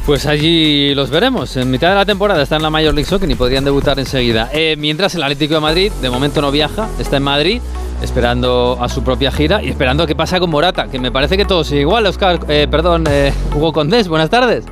Pues 0.06 0.26
allí 0.26 0.94
los 0.96 1.10
veremos. 1.10 1.56
En 1.56 1.72
mitad 1.72 1.90
de 1.90 1.96
la 1.96 2.06
temporada 2.06 2.44
está 2.44 2.58
en 2.58 2.64
la 2.64 2.70
Major 2.70 2.94
League 2.94 3.10
Soccer 3.10 3.30
y 3.30 3.36
podrían 3.36 3.64
debutar 3.64 3.98
enseguida. 4.00 4.50
Eh, 4.52 4.76
mientras 4.78 5.16
el 5.16 5.24
Atlético 5.24 5.54
de 5.56 5.62
Madrid 5.62 5.92
de 6.02 6.10
momento 6.10 6.42
no 6.42 6.52
viaja, 6.52 6.90
está 7.00 7.18
en 7.18 7.24
Madrid 7.24 7.62
esperando 8.02 8.78
a 8.82 8.90
su 8.90 9.02
propia 9.02 9.32
gira 9.32 9.64
y 9.64 9.70
esperando 9.70 10.06
qué 10.06 10.14
pasa 10.14 10.42
con 10.42 10.50
Morata, 10.50 10.88
que 10.90 11.00
me 11.00 11.10
parece 11.10 11.38
que 11.38 11.46
todo 11.46 11.64
sigue 11.64 11.82
igual. 11.82 12.06
Oscar, 12.06 12.42
eh, 12.50 12.68
perdón, 12.70 13.06
eh, 13.10 13.32
Hugo 13.56 13.72
Condés, 13.72 14.10
buenas 14.10 14.30
tardes. 14.30 14.66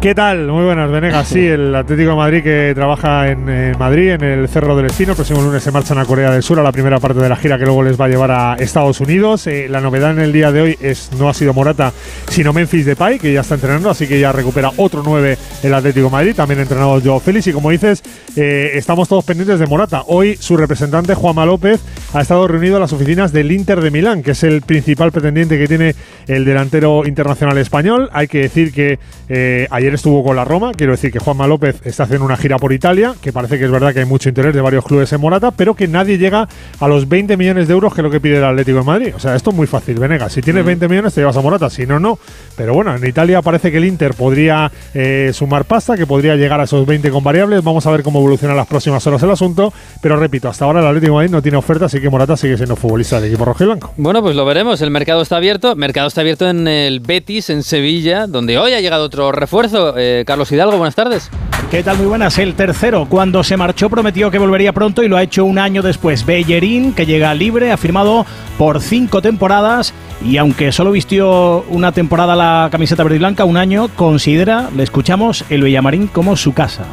¿Qué 0.00 0.14
tal? 0.14 0.46
Muy 0.46 0.64
buenas, 0.64 0.88
Venegas. 0.92 1.26
Sí, 1.26 1.44
el 1.44 1.74
Atlético 1.74 2.10
de 2.10 2.16
Madrid 2.16 2.42
que 2.44 2.70
trabaja 2.72 3.28
en, 3.32 3.76
Madrid, 3.76 4.10
en 4.10 4.22
el 4.22 4.48
Cerro 4.48 4.76
del 4.76 4.86
Espino. 4.86 5.10
El 5.10 5.16
próximo 5.16 5.42
lunes 5.42 5.60
se 5.60 5.72
marchan 5.72 5.98
a 5.98 6.04
Corea 6.04 6.30
del 6.30 6.44
Sur 6.44 6.60
a 6.60 6.62
la 6.62 6.70
primera 6.70 7.00
parte 7.00 7.18
de 7.18 7.28
la 7.28 7.34
gira 7.34 7.58
que 7.58 7.64
luego 7.64 7.82
les 7.82 8.00
va 8.00 8.04
a 8.04 8.08
llevar 8.08 8.30
a 8.30 8.54
Estados 8.60 9.00
Unidos. 9.00 9.48
Eh, 9.48 9.66
la 9.68 9.80
novedad 9.80 10.12
en 10.12 10.20
el 10.20 10.32
día 10.32 10.52
de 10.52 10.62
hoy 10.62 10.78
es 10.80 11.10
no 11.18 11.28
ha 11.28 11.34
sido 11.34 11.52
Morata, 11.52 11.92
sino 12.28 12.52
Memphis 12.52 12.86
Depay, 12.86 13.18
que 13.18 13.32
ya 13.32 13.40
está 13.40 13.56
entrenando, 13.56 13.90
así 13.90 14.06
que 14.06 14.20
ya 14.20 14.30
recupera 14.30 14.70
otro 14.76 15.02
9 15.04 15.36
el 15.64 15.74
Atlético 15.74 16.06
de 16.06 16.12
Madrid. 16.12 16.34
También 16.36 16.60
entrenado 16.60 17.00
Joe 17.04 17.18
Félix. 17.18 17.48
Y 17.48 17.52
como 17.52 17.70
dices, 17.70 18.00
eh, 18.36 18.70
estamos 18.74 19.08
todos 19.08 19.24
pendientes 19.24 19.58
de 19.58 19.66
Morata. 19.66 20.04
Hoy 20.06 20.36
su 20.36 20.56
representante, 20.56 21.16
Juanma 21.16 21.44
López, 21.44 21.80
ha 22.14 22.20
estado 22.20 22.46
reunido 22.46 22.76
en 22.76 22.82
las 22.82 22.92
oficinas 22.92 23.32
del 23.32 23.50
Inter 23.50 23.80
de 23.80 23.90
Milán, 23.90 24.22
que 24.22 24.30
es 24.30 24.44
el 24.44 24.62
principal 24.62 25.10
pretendiente 25.10 25.58
que 25.58 25.66
tiene 25.66 25.96
el 26.28 26.44
delantero 26.44 27.04
internacional 27.04 27.58
español. 27.58 28.08
Hay 28.12 28.28
que 28.28 28.42
decir 28.42 28.72
que 28.72 29.00
eh, 29.28 29.66
ayer 29.72 29.87
estuvo 29.94 30.22
con 30.24 30.36
la 30.36 30.44
Roma. 30.44 30.72
Quiero 30.74 30.92
decir 30.92 31.12
que 31.12 31.18
Juanma 31.18 31.46
López 31.46 31.80
está 31.84 32.04
haciendo 32.04 32.24
una 32.24 32.36
gira 32.36 32.58
por 32.58 32.72
Italia, 32.72 33.14
que 33.20 33.32
parece 33.32 33.58
que 33.58 33.64
es 33.64 33.70
verdad 33.70 33.92
que 33.92 34.00
hay 34.00 34.06
mucho 34.06 34.28
interés 34.28 34.54
de 34.54 34.60
varios 34.60 34.84
clubes 34.84 35.12
en 35.12 35.20
Morata, 35.20 35.50
pero 35.50 35.74
que 35.74 35.88
nadie 35.88 36.18
llega 36.18 36.48
a 36.80 36.88
los 36.88 37.08
20 37.08 37.36
millones 37.36 37.68
de 37.68 37.74
euros 37.74 37.94
que 37.94 38.00
es 38.00 38.04
lo 38.04 38.10
que 38.10 38.20
pide 38.20 38.38
el 38.38 38.44
Atlético 38.44 38.78
de 38.78 38.84
Madrid. 38.84 39.12
O 39.14 39.18
sea, 39.18 39.34
esto 39.34 39.50
es 39.50 39.56
muy 39.56 39.66
fácil, 39.66 39.98
Venega. 39.98 40.28
Si 40.28 40.42
tienes 40.42 40.64
20 40.64 40.86
mm. 40.86 40.90
millones 40.90 41.14
te 41.14 41.20
llevas 41.20 41.36
a 41.36 41.40
Morata, 41.40 41.70
si 41.70 41.86
no, 41.86 41.98
no. 41.98 42.18
Pero 42.56 42.74
bueno, 42.74 42.94
en 42.94 43.06
Italia 43.06 43.42
parece 43.42 43.70
que 43.70 43.78
el 43.78 43.84
Inter 43.84 44.14
podría 44.14 44.70
eh, 44.94 45.30
sumar 45.32 45.64
pasta, 45.64 45.96
que 45.96 46.06
podría 46.06 46.36
llegar 46.36 46.60
a 46.60 46.64
esos 46.64 46.86
20 46.86 47.10
con 47.10 47.22
variables. 47.22 47.62
Vamos 47.62 47.86
a 47.86 47.90
ver 47.90 48.02
cómo 48.02 48.18
evoluciona 48.18 48.54
las 48.54 48.66
próximas 48.66 49.06
horas 49.06 49.22
el 49.22 49.30
asunto. 49.30 49.72
Pero 50.00 50.16
repito, 50.16 50.48
hasta 50.48 50.64
ahora 50.64 50.80
el 50.80 50.86
Atlético 50.86 51.12
de 51.12 51.16
Madrid 51.16 51.30
no 51.30 51.42
tiene 51.42 51.58
oferta, 51.58 51.86
así 51.86 52.00
que 52.00 52.08
Morata 52.08 52.36
sigue 52.36 52.56
siendo 52.56 52.76
futbolista 52.76 53.20
del 53.20 53.30
equipo 53.30 53.44
rojo 53.44 53.64
y 53.64 53.66
blanco. 53.66 53.94
Bueno, 53.96 54.22
pues 54.22 54.36
lo 54.36 54.44
veremos. 54.44 54.80
El 54.80 54.90
mercado 54.90 55.22
está 55.22 55.36
abierto. 55.36 55.72
El 55.72 55.78
mercado 55.78 56.08
está 56.08 56.20
abierto 56.20 56.48
en 56.48 56.66
el 56.68 57.00
Betis, 57.00 57.50
en 57.50 57.62
Sevilla, 57.62 58.26
donde 58.26 58.58
hoy 58.58 58.72
ha 58.72 58.80
llegado 58.80 59.04
otro 59.04 59.32
refuerzo 59.32 59.77
Eh, 59.96 60.24
Carlos 60.26 60.50
Hidalgo, 60.50 60.76
buenas 60.76 60.94
tardes. 60.94 61.30
¿Qué 61.70 61.82
tal? 61.82 61.98
Muy 61.98 62.06
buenas. 62.06 62.38
El 62.38 62.54
tercero, 62.54 63.06
cuando 63.08 63.44
se 63.44 63.56
marchó, 63.56 63.88
prometió 63.90 64.30
que 64.30 64.38
volvería 64.38 64.72
pronto 64.72 65.02
y 65.02 65.08
lo 65.08 65.16
ha 65.16 65.22
hecho 65.22 65.44
un 65.44 65.58
año 65.58 65.82
después. 65.82 66.24
Bellerín, 66.24 66.94
que 66.94 67.06
llega 67.06 67.34
libre, 67.34 67.70
ha 67.70 67.76
firmado 67.76 68.26
por 68.56 68.80
cinco 68.80 69.22
temporadas 69.22 69.92
y 70.24 70.36
aunque 70.38 70.72
solo 70.72 70.90
vistió 70.90 71.64
una 71.68 71.92
temporada 71.92 72.34
la 72.34 72.68
camiseta 72.72 73.02
verde 73.02 73.16
y 73.16 73.20
blanca, 73.20 73.44
un 73.44 73.56
año, 73.56 73.88
considera, 73.94 74.70
le 74.74 74.82
escuchamos, 74.82 75.44
el 75.50 75.62
Bellamarín 75.62 76.08
como 76.08 76.36
su 76.36 76.54
casa 76.54 76.84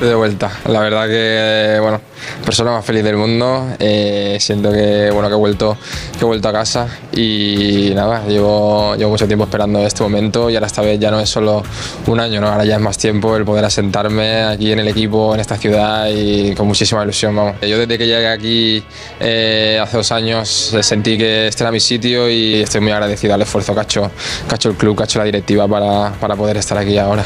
de 0.00 0.14
vuelta. 0.14 0.50
La 0.66 0.80
verdad 0.80 1.06
que, 1.06 1.78
bueno, 1.80 2.00
persona 2.44 2.72
más 2.72 2.84
feliz 2.84 3.04
del 3.04 3.16
mundo. 3.16 3.68
Eh, 3.78 4.36
siento 4.40 4.72
que, 4.72 5.10
bueno, 5.10 5.28
que 5.28 5.34
he 5.34 5.38
vuelto, 5.38 5.76
que 6.18 6.20
he 6.20 6.24
vuelto 6.24 6.48
a 6.48 6.52
casa 6.52 6.88
y 7.12 7.92
nada, 7.94 8.26
llevo, 8.26 8.96
llevo 8.96 9.10
mucho 9.10 9.26
tiempo 9.26 9.44
esperando 9.44 9.78
este 9.80 10.02
momento 10.02 10.50
y 10.50 10.54
ahora 10.54 10.66
esta 10.66 10.82
vez 10.82 10.98
ya 10.98 11.10
no 11.10 11.20
es 11.20 11.28
solo 11.28 11.62
un 12.06 12.20
año, 12.20 12.40
¿no? 12.40 12.48
ahora 12.48 12.64
ya 12.64 12.76
es 12.76 12.80
más 12.80 12.98
tiempo 12.98 13.36
el 13.36 13.44
poder 13.44 13.64
asentarme 13.64 14.42
aquí 14.42 14.72
en 14.72 14.80
el 14.80 14.88
equipo, 14.88 15.34
en 15.34 15.40
esta 15.40 15.56
ciudad 15.56 16.08
y 16.10 16.54
con 16.54 16.66
muchísima 16.66 17.02
ilusión, 17.02 17.36
vamos. 17.36 17.60
Yo 17.60 17.78
desde 17.78 17.98
que 17.98 18.06
llegué 18.06 18.28
aquí 18.28 18.84
eh, 19.20 19.78
hace 19.80 19.96
dos 19.96 20.12
años 20.12 20.74
sentí 20.80 21.16
que 21.16 21.48
este 21.48 21.62
era 21.62 21.70
mi 21.70 21.80
sitio 21.80 22.28
y 22.28 22.62
estoy 22.62 22.80
muy 22.80 22.92
agradecido 22.92 23.34
al 23.34 23.42
esfuerzo 23.42 23.74
que 23.74 23.80
ha 23.80 23.84
hecho, 23.84 24.10
que 24.48 24.54
ha 24.54 24.56
hecho 24.56 24.70
el 24.70 24.76
club, 24.76 24.96
que 24.96 25.02
ha 25.04 25.06
hecho 25.06 25.18
la 25.18 25.24
directiva 25.24 25.68
para, 25.68 26.12
para 26.12 26.36
poder 26.36 26.56
estar 26.56 26.76
aquí 26.76 26.98
ahora. 26.98 27.24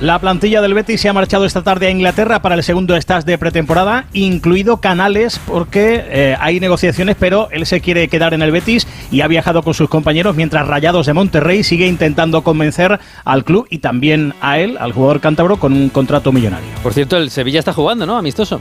La 0.00 0.18
plantilla 0.18 0.62
del 0.62 0.72
Betis 0.72 1.02
se 1.02 1.10
ha 1.10 1.12
marchado 1.12 1.44
esta 1.44 1.60
tarde 1.60 1.86
a 1.86 1.90
Inglaterra 1.90 2.40
para 2.40 2.54
el 2.54 2.62
segundo 2.62 2.96
stage 2.96 3.26
de 3.26 3.36
pretemporada, 3.36 4.06
incluido 4.14 4.78
Canales, 4.78 5.38
porque 5.46 6.02
eh, 6.08 6.36
hay 6.40 6.58
negociaciones, 6.58 7.16
pero 7.20 7.50
él 7.50 7.66
se 7.66 7.82
quiere 7.82 8.08
quedar 8.08 8.32
en 8.32 8.40
el 8.40 8.50
Betis 8.50 8.86
y 9.10 9.20
ha 9.20 9.26
viajado 9.26 9.62
con 9.62 9.74
sus 9.74 9.90
compañeros, 9.90 10.36
mientras 10.36 10.66
Rayados 10.66 11.04
de 11.04 11.12
Monterrey 11.12 11.62
sigue 11.64 11.86
intentando 11.86 12.40
convencer 12.40 12.98
al 13.26 13.44
club 13.44 13.66
y 13.68 13.80
también 13.80 14.32
a 14.40 14.58
él, 14.58 14.78
al 14.80 14.92
jugador 14.92 15.20
cántabro, 15.20 15.58
con 15.58 15.74
un 15.74 15.90
contrato 15.90 16.32
millonario. 16.32 16.70
Por 16.82 16.94
cierto, 16.94 17.18
el 17.18 17.30
Sevilla 17.30 17.58
está 17.58 17.74
jugando, 17.74 18.06
¿no? 18.06 18.16
Amistoso. 18.16 18.58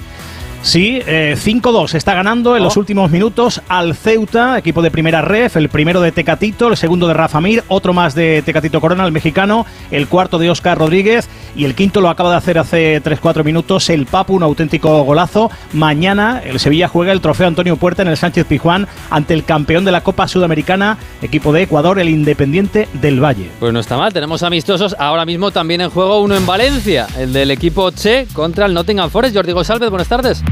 Sí, 0.61 1.01
5-2 1.05 1.93
eh, 1.93 1.97
está 1.97 2.13
ganando 2.13 2.57
en 2.57 2.63
los 2.63 2.75
oh. 2.75 2.81
últimos 2.81 3.09
minutos 3.09 3.61
al 3.69 3.95
Ceuta, 3.95 4.57
equipo 4.57 4.81
de 4.81 4.91
primera 4.91 5.21
ref, 5.21 5.55
el 5.55 5.69
primero 5.69 6.01
de 6.01 6.11
Tecatito, 6.11 6.67
el 6.67 6.75
segundo 6.75 7.07
de 7.07 7.13
Rafa 7.13 7.39
Mir, 7.39 7.63
otro 7.69 7.93
más 7.93 8.13
de 8.13 8.41
Tecatito 8.45 8.81
Corona, 8.81 9.05
el 9.05 9.13
mexicano, 9.13 9.65
el 9.89 10.07
cuarto 10.07 10.37
de 10.37 10.49
Oscar 10.49 10.77
Rodríguez 10.77 11.29
y 11.55 11.65
el 11.65 11.75
quinto 11.75 12.01
lo 12.01 12.09
acaba 12.09 12.31
de 12.31 12.37
hacer 12.37 12.59
hace 12.59 13.01
3-4 13.01 13.43
minutos 13.43 13.89
el 13.89 14.05
Papu, 14.05 14.35
un 14.35 14.43
auténtico 14.43 15.03
golazo. 15.03 15.49
Mañana 15.73 16.41
el 16.43 16.59
Sevilla 16.59 16.87
juega 16.87 17.13
el 17.13 17.21
trofeo 17.21 17.47
Antonio 17.47 17.77
Puerta 17.77 18.01
en 18.01 18.09
el 18.09 18.17
Sánchez 18.17 18.45
Pijuán 18.45 18.87
ante 19.09 19.33
el 19.33 19.45
campeón 19.45 19.85
de 19.85 19.91
la 19.91 20.01
Copa 20.01 20.27
Sudamericana, 20.27 20.97
equipo 21.21 21.53
de 21.53 21.63
Ecuador, 21.63 21.99
el 21.99 22.09
Independiente 22.09 22.87
del 22.93 23.23
Valle. 23.23 23.49
Pues 23.59 23.73
no 23.73 23.79
está 23.79 23.97
mal, 23.97 24.13
tenemos 24.13 24.43
amistosos 24.43 24.95
ahora 24.99 25.25
mismo 25.25 25.51
también 25.51 25.81
en 25.81 25.89
juego 25.89 26.21
uno 26.21 26.35
en 26.35 26.45
Valencia, 26.45 27.07
el 27.17 27.31
del 27.33 27.51
equipo 27.51 27.91
Che 27.91 28.27
contra 28.33 28.65
el 28.65 28.73
Nottingham 28.73 29.09
Forest. 29.09 29.35
Jordi 29.35 29.53
González, 29.53 29.89
buenas 29.89 30.07
tardes. 30.07 30.43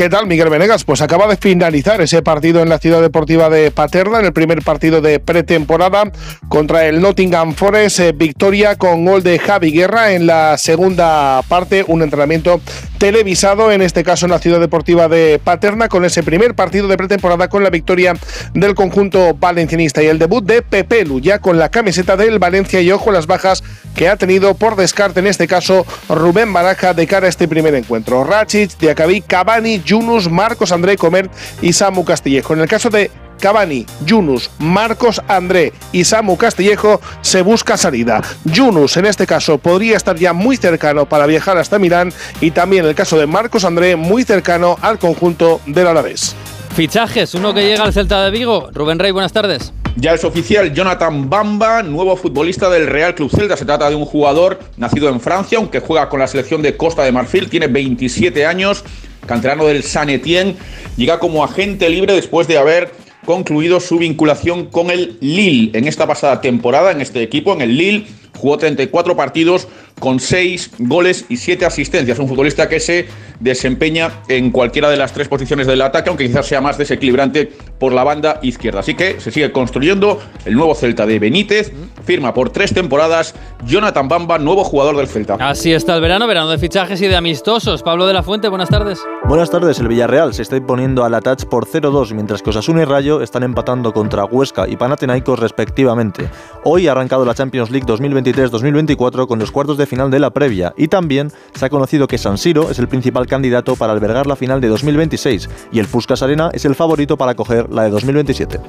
¿Qué 0.00 0.08
tal, 0.08 0.26
Miguel 0.26 0.48
Venegas? 0.48 0.84
Pues 0.84 1.02
acaba 1.02 1.26
de 1.26 1.36
finalizar 1.36 2.00
ese 2.00 2.22
partido 2.22 2.62
en 2.62 2.70
la 2.70 2.78
ciudad 2.78 3.02
deportiva 3.02 3.50
de 3.50 3.70
Paterna, 3.70 4.18
en 4.20 4.24
el 4.24 4.32
primer 4.32 4.62
partido 4.62 5.02
de 5.02 5.20
pretemporada 5.20 6.10
contra 6.48 6.86
el 6.86 7.02
Nottingham 7.02 7.52
Forest. 7.52 8.00
Eh, 8.00 8.12
victoria 8.12 8.76
con 8.76 9.04
gol 9.04 9.22
de 9.22 9.38
Javi 9.38 9.72
Guerra 9.72 10.12
en 10.12 10.26
la 10.26 10.56
segunda 10.56 11.42
parte, 11.42 11.84
un 11.86 12.00
entrenamiento 12.00 12.62
televisado, 12.96 13.72
en 13.72 13.82
este 13.82 14.02
caso 14.02 14.24
en 14.24 14.30
la 14.30 14.38
ciudad 14.38 14.58
deportiva 14.58 15.08
de 15.08 15.38
Paterna, 15.42 15.88
con 15.88 16.06
ese 16.06 16.22
primer 16.22 16.54
partido 16.54 16.88
de 16.88 16.96
pretemporada 16.96 17.48
con 17.48 17.62
la 17.62 17.70
victoria 17.70 18.14
del 18.54 18.74
conjunto 18.74 19.34
valencianista 19.34 20.02
y 20.02 20.06
el 20.06 20.18
debut 20.18 20.44
de 20.44 20.62
Pepe 20.62 21.04
Lu, 21.04 21.20
ya 21.20 21.40
con 21.40 21.58
la 21.58 21.70
camiseta 21.70 22.16
del 22.16 22.38
Valencia 22.38 22.80
y 22.80 22.90
ojo 22.90 23.12
las 23.12 23.26
bajas 23.26 23.62
que 23.94 24.08
ha 24.08 24.16
tenido 24.16 24.54
por 24.54 24.76
descarte 24.76 25.20
en 25.20 25.26
este 25.26 25.46
caso 25.46 25.84
Rubén 26.08 26.52
Baraja 26.52 26.94
de 26.94 27.06
cara 27.06 27.26
a 27.26 27.28
este 27.28 27.48
primer 27.48 27.74
encuentro. 27.74 28.22
Rachic, 28.24 28.78
Diacabí, 28.78 29.22
Cavani, 29.22 29.82
Yunus, 29.90 30.30
Marcos 30.30 30.70
André 30.70 30.96
Comer 30.96 31.28
y 31.60 31.72
Samu 31.72 32.04
Castillejo. 32.04 32.54
En 32.54 32.60
el 32.60 32.68
caso 32.68 32.90
de 32.90 33.10
Cavani, 33.40 33.86
Yunus, 34.06 34.48
Marcos 34.60 35.20
André 35.26 35.72
y 35.90 36.04
Samu 36.04 36.36
Castillejo 36.36 37.00
se 37.22 37.42
busca 37.42 37.76
salida. 37.76 38.22
Yunus 38.44 38.96
en 38.96 39.06
este 39.06 39.26
caso 39.26 39.58
podría 39.58 39.96
estar 39.96 40.14
ya 40.14 40.32
muy 40.32 40.56
cercano 40.56 41.08
para 41.08 41.26
viajar 41.26 41.58
hasta 41.58 41.80
Milán 41.80 42.12
y 42.40 42.52
también 42.52 42.84
el 42.84 42.94
caso 42.94 43.18
de 43.18 43.26
Marcos 43.26 43.64
André 43.64 43.96
muy 43.96 44.22
cercano 44.22 44.78
al 44.80 45.00
conjunto 45.00 45.60
del 45.66 45.88
Alavés. 45.88 46.36
Fichajes, 46.76 47.34
uno 47.34 47.52
que 47.52 47.62
llega 47.62 47.82
al 47.82 47.92
Celta 47.92 48.22
de 48.24 48.30
Vigo. 48.30 48.70
Rubén 48.72 49.00
Rey, 49.00 49.10
buenas 49.10 49.32
tardes. 49.32 49.72
Ya 49.96 50.14
es 50.14 50.22
oficial 50.22 50.72
Jonathan 50.72 51.28
Bamba, 51.28 51.82
nuevo 51.82 52.16
futbolista 52.16 52.70
del 52.70 52.86
Real 52.86 53.16
Club 53.16 53.28
Celta. 53.28 53.56
Se 53.56 53.64
trata 53.64 53.90
de 53.90 53.96
un 53.96 54.04
jugador 54.04 54.60
nacido 54.76 55.08
en 55.08 55.20
Francia, 55.20 55.58
aunque 55.58 55.80
juega 55.80 56.08
con 56.08 56.20
la 56.20 56.28
selección 56.28 56.62
de 56.62 56.76
Costa 56.76 57.02
de 57.02 57.10
Marfil, 57.10 57.50
tiene 57.50 57.66
27 57.66 58.46
años, 58.46 58.84
canterano 59.30 59.64
del 59.64 59.84
San 59.84 60.10
Etienne, 60.10 60.56
llega 60.96 61.20
como 61.20 61.44
agente 61.44 61.88
libre 61.88 62.14
después 62.14 62.48
de 62.48 62.58
haber 62.58 62.90
concluido 63.24 63.78
su 63.78 63.98
vinculación 63.98 64.66
con 64.66 64.90
el 64.90 65.18
Lille 65.20 65.70
en 65.78 65.86
esta 65.86 66.08
pasada 66.08 66.40
temporada, 66.40 66.90
en 66.90 67.00
este 67.00 67.22
equipo, 67.22 67.52
en 67.52 67.60
el 67.60 67.76
Lille. 67.78 68.06
Jugó 68.36 68.58
34 68.58 69.14
partidos 69.14 69.68
con 70.00 70.18
6 70.18 70.72
goles 70.78 71.26
y 71.28 71.36
7 71.36 71.64
asistencias. 71.64 72.18
Un 72.18 72.26
futbolista 72.26 72.68
que 72.68 72.80
se 72.80 73.06
desempeña 73.38 74.10
en 74.28 74.50
cualquiera 74.50 74.90
de 74.90 74.96
las 74.96 75.12
tres 75.12 75.28
posiciones 75.28 75.66
del 75.66 75.80
ataque, 75.80 76.08
aunque 76.08 76.26
quizás 76.26 76.46
sea 76.46 76.60
más 76.60 76.76
desequilibrante 76.76 77.50
por 77.78 77.92
la 77.92 78.04
banda 78.04 78.40
izquierda. 78.42 78.80
Así 78.80 78.94
que 78.94 79.20
se 79.20 79.30
sigue 79.30 79.52
construyendo 79.52 80.20
el 80.44 80.54
nuevo 80.54 80.74
Celta 80.74 81.06
de 81.06 81.18
Benítez. 81.18 81.72
Firma 82.04 82.34
por 82.34 82.50
tres 82.50 82.74
temporadas 82.74 83.34
Jonathan 83.66 84.08
Bamba, 84.08 84.38
nuevo 84.38 84.64
jugador 84.64 84.96
del 84.96 85.06
Celta. 85.06 85.36
Así 85.40 85.72
está 85.72 85.94
el 85.94 86.00
verano, 86.00 86.26
verano 86.26 86.50
de 86.50 86.58
fichajes 86.58 87.00
y 87.00 87.06
de 87.06 87.16
amistosos. 87.16 87.82
Pablo 87.82 88.06
de 88.06 88.12
la 88.12 88.22
Fuente, 88.22 88.48
buenas 88.48 88.68
tardes. 88.68 89.00
Buenas 89.24 89.50
tardes, 89.50 89.78
el 89.78 89.88
Villarreal 89.88 90.34
se 90.34 90.42
está 90.42 90.56
imponiendo 90.56 91.04
a 91.04 91.08
la 91.08 91.20
Touch 91.20 91.44
por 91.44 91.66
0-2, 91.66 92.14
mientras 92.14 92.42
que 92.42 92.50
Osasuna 92.50 92.82
y 92.82 92.84
Rayo 92.84 93.20
están 93.20 93.42
empatando 93.42 93.92
contra 93.92 94.24
Huesca 94.24 94.66
y 94.68 94.76
Panathinaikos 94.76 95.38
respectivamente. 95.38 96.28
Hoy 96.64 96.88
ha 96.88 96.92
arrancado 96.92 97.24
la 97.24 97.34
Champions 97.34 97.70
League 97.70 97.86
2023-2024 97.86 99.26
con 99.26 99.38
los 99.38 99.50
cuartos 99.50 99.76
de 99.78 99.86
final 99.90 100.10
de 100.10 100.20
la 100.20 100.30
previa 100.30 100.72
y 100.78 100.88
también 100.88 101.30
se 101.52 101.66
ha 101.66 101.68
conocido 101.68 102.06
que 102.06 102.16
San 102.16 102.38
Siro 102.38 102.70
es 102.70 102.78
el 102.78 102.88
principal 102.88 103.26
candidato 103.26 103.76
para 103.76 103.92
albergar 103.92 104.26
la 104.26 104.36
final 104.36 104.60
de 104.60 104.68
2026 104.68 105.50
y 105.72 105.80
el 105.80 105.86
Puskas 105.86 106.22
Arena 106.22 106.50
es 106.54 106.64
el 106.64 106.74
favorito 106.74 107.18
para 107.18 107.32
acoger 107.32 107.68
la 107.70 107.82
de 107.82 107.90
2027. 107.90 108.60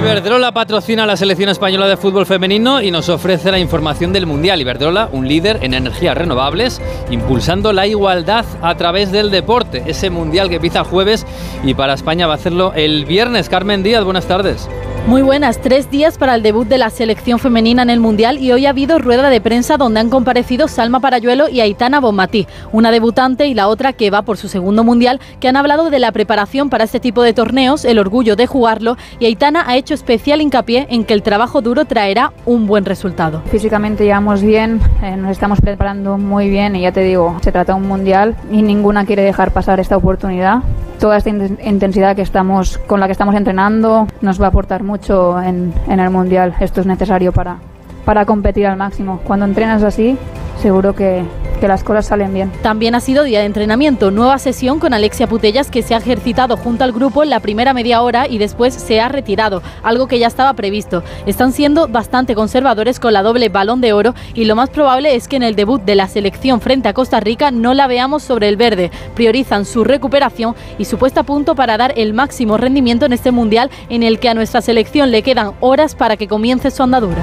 Iberdrola 0.00 0.52
patrocina 0.52 1.04
la 1.04 1.16
selección 1.16 1.50
española 1.50 1.86
de 1.86 1.96
fútbol 1.96 2.26
femenino 2.26 2.80
y 2.80 2.90
nos 2.90 3.08
ofrece 3.08 3.50
la 3.50 3.58
información 3.58 4.12
del 4.12 4.26
Mundial. 4.26 4.60
Iberdrola, 4.60 5.08
un 5.12 5.28
líder 5.28 5.58
en 5.62 5.74
energías 5.74 6.16
renovables, 6.16 6.80
impulsando 7.10 7.72
la 7.72 7.86
igualdad 7.86 8.44
a 8.62 8.74
través 8.76 9.12
del 9.12 9.30
deporte. 9.30 9.82
Ese 9.86 10.10
Mundial 10.10 10.48
que 10.48 10.56
empieza 10.56 10.84
jueves 10.84 11.26
y 11.64 11.74
para 11.74 11.94
España 11.94 12.26
va 12.26 12.34
a 12.34 12.36
hacerlo 12.36 12.72
el 12.74 13.04
viernes. 13.04 13.48
Carmen 13.48 13.82
Díaz, 13.82 14.04
buenas 14.04 14.26
tardes. 14.26 14.68
Muy 15.06 15.22
buenas, 15.22 15.60
tres 15.60 15.90
días 15.90 16.18
para 16.18 16.36
el 16.36 16.42
debut 16.42 16.68
de 16.68 16.78
la 16.78 16.88
selección 16.88 17.40
femenina 17.40 17.82
en 17.82 17.90
el 17.90 17.98
Mundial 17.98 18.38
y 18.38 18.52
hoy 18.52 18.66
ha 18.66 18.70
habido 18.70 18.98
rueda 18.98 19.28
de 19.28 19.40
prensa 19.40 19.76
donde 19.76 19.98
han 19.98 20.08
comparecido 20.08 20.68
Salma 20.68 21.00
Parayuelo 21.00 21.48
y 21.48 21.60
Aitana 21.60 21.98
Bonmatí, 21.98 22.46
una 22.70 22.92
debutante 22.92 23.46
y 23.46 23.54
la 23.54 23.66
otra 23.66 23.92
que 23.92 24.10
va 24.10 24.22
por 24.22 24.36
su 24.36 24.46
segundo 24.46 24.84
Mundial, 24.84 25.18
que 25.40 25.48
han 25.48 25.56
hablado 25.56 25.90
de 25.90 25.98
la 25.98 26.12
preparación 26.12 26.70
para 26.70 26.84
este 26.84 27.00
tipo 27.00 27.22
de 27.22 27.32
torneos, 27.32 27.84
el 27.84 27.98
orgullo 27.98 28.36
de 28.36 28.46
jugarlo 28.46 28.96
y 29.18 29.26
Aitana 29.26 29.64
ha 29.66 29.76
hecho 29.76 29.94
especial 29.94 30.40
hincapié 30.40 30.86
en 30.90 31.04
que 31.04 31.14
el 31.14 31.22
trabajo 31.22 31.60
duro 31.60 31.86
traerá 31.86 32.32
un 32.46 32.68
buen 32.68 32.84
resultado. 32.84 33.42
Físicamente 33.50 34.04
llevamos 34.04 34.42
bien, 34.42 34.80
eh, 35.02 35.16
nos 35.16 35.32
estamos 35.32 35.60
preparando 35.60 36.18
muy 36.18 36.50
bien 36.50 36.76
y 36.76 36.82
ya 36.82 36.92
te 36.92 37.00
digo, 37.00 37.36
se 37.42 37.50
trata 37.50 37.72
de 37.72 37.80
un 37.80 37.88
Mundial 37.88 38.36
y 38.52 38.62
ninguna 38.62 39.04
quiere 39.06 39.22
dejar 39.22 39.50
pasar 39.50 39.80
esta 39.80 39.96
oportunidad. 39.96 40.62
Toda 41.00 41.16
esta 41.16 41.30
intensidad 41.30 42.14
que 42.14 42.20
estamos, 42.20 42.76
con 42.76 43.00
la 43.00 43.06
que 43.06 43.12
estamos 43.12 43.34
entrenando 43.34 44.06
nos 44.20 44.40
va 44.40 44.46
a 44.46 44.48
aportar 44.50 44.82
mucho 44.82 45.40
en, 45.40 45.72
en 45.88 45.98
el 45.98 46.10
Mundial. 46.10 46.54
Esto 46.60 46.82
es 46.82 46.86
necesario 46.86 47.32
para, 47.32 47.56
para 48.04 48.26
competir 48.26 48.66
al 48.66 48.76
máximo. 48.76 49.20
Cuando 49.24 49.46
entrenas 49.46 49.82
así, 49.82 50.18
seguro 50.60 50.94
que, 50.94 51.24
que 51.60 51.68
las 51.68 51.84
cosas 51.84 52.06
salen 52.06 52.34
bien. 52.34 52.50
También 52.62 52.94
ha 52.94 53.00
sido 53.00 53.22
día 53.22 53.40
de 53.40 53.44
entrenamiento, 53.44 54.10
nueva 54.10 54.38
sesión 54.38 54.80
con 54.80 54.94
Alexia 54.94 55.28
Putellas 55.28 55.70
que 55.70 55.82
se 55.82 55.94
ha 55.94 55.98
ejercitado 55.98 56.56
junto 56.56 56.82
al 56.82 56.92
grupo 56.92 57.22
en 57.22 57.30
la 57.30 57.40
primera 57.40 57.74
media 57.74 58.02
hora 58.02 58.26
y 58.26 58.38
después 58.38 58.74
se 58.74 59.00
ha 59.00 59.08
retirado, 59.08 59.62
algo 59.82 60.08
que 60.08 60.18
ya 60.18 60.26
estaba 60.26 60.54
previsto. 60.54 61.04
Están 61.26 61.52
siendo 61.52 61.86
bastante 61.86 62.34
conservadores 62.34 62.98
con 62.98 63.12
la 63.12 63.22
doble 63.22 63.48
balón 63.48 63.80
de 63.80 63.92
oro 63.92 64.14
y 64.34 64.46
lo 64.46 64.56
más 64.56 64.70
probable 64.70 65.14
es 65.14 65.28
que 65.28 65.36
en 65.36 65.42
el 65.42 65.54
debut 65.54 65.82
de 65.82 65.94
la 65.94 66.08
selección 66.08 66.60
frente 66.60 66.88
a 66.88 66.94
Costa 66.94 67.20
Rica 67.20 67.50
no 67.50 67.74
la 67.74 67.86
veamos 67.86 68.22
sobre 68.22 68.48
el 68.48 68.56
verde. 68.56 68.90
Priorizan 69.14 69.64
su 69.64 69.84
recuperación 69.84 70.54
y 70.78 70.86
su 70.86 70.98
puesta 70.98 71.20
a 71.20 71.24
punto 71.24 71.54
para 71.54 71.76
dar 71.76 71.92
el 71.96 72.14
máximo 72.14 72.56
rendimiento 72.56 73.06
en 73.06 73.12
este 73.12 73.30
mundial 73.30 73.70
en 73.90 74.02
el 74.02 74.18
que 74.18 74.28
a 74.28 74.34
nuestra 74.34 74.62
selección 74.62 75.10
le 75.10 75.22
quedan 75.22 75.52
horas 75.60 75.94
para 75.94 76.16
que 76.16 76.28
comience 76.28 76.70
su 76.70 76.82
andadura. 76.82 77.22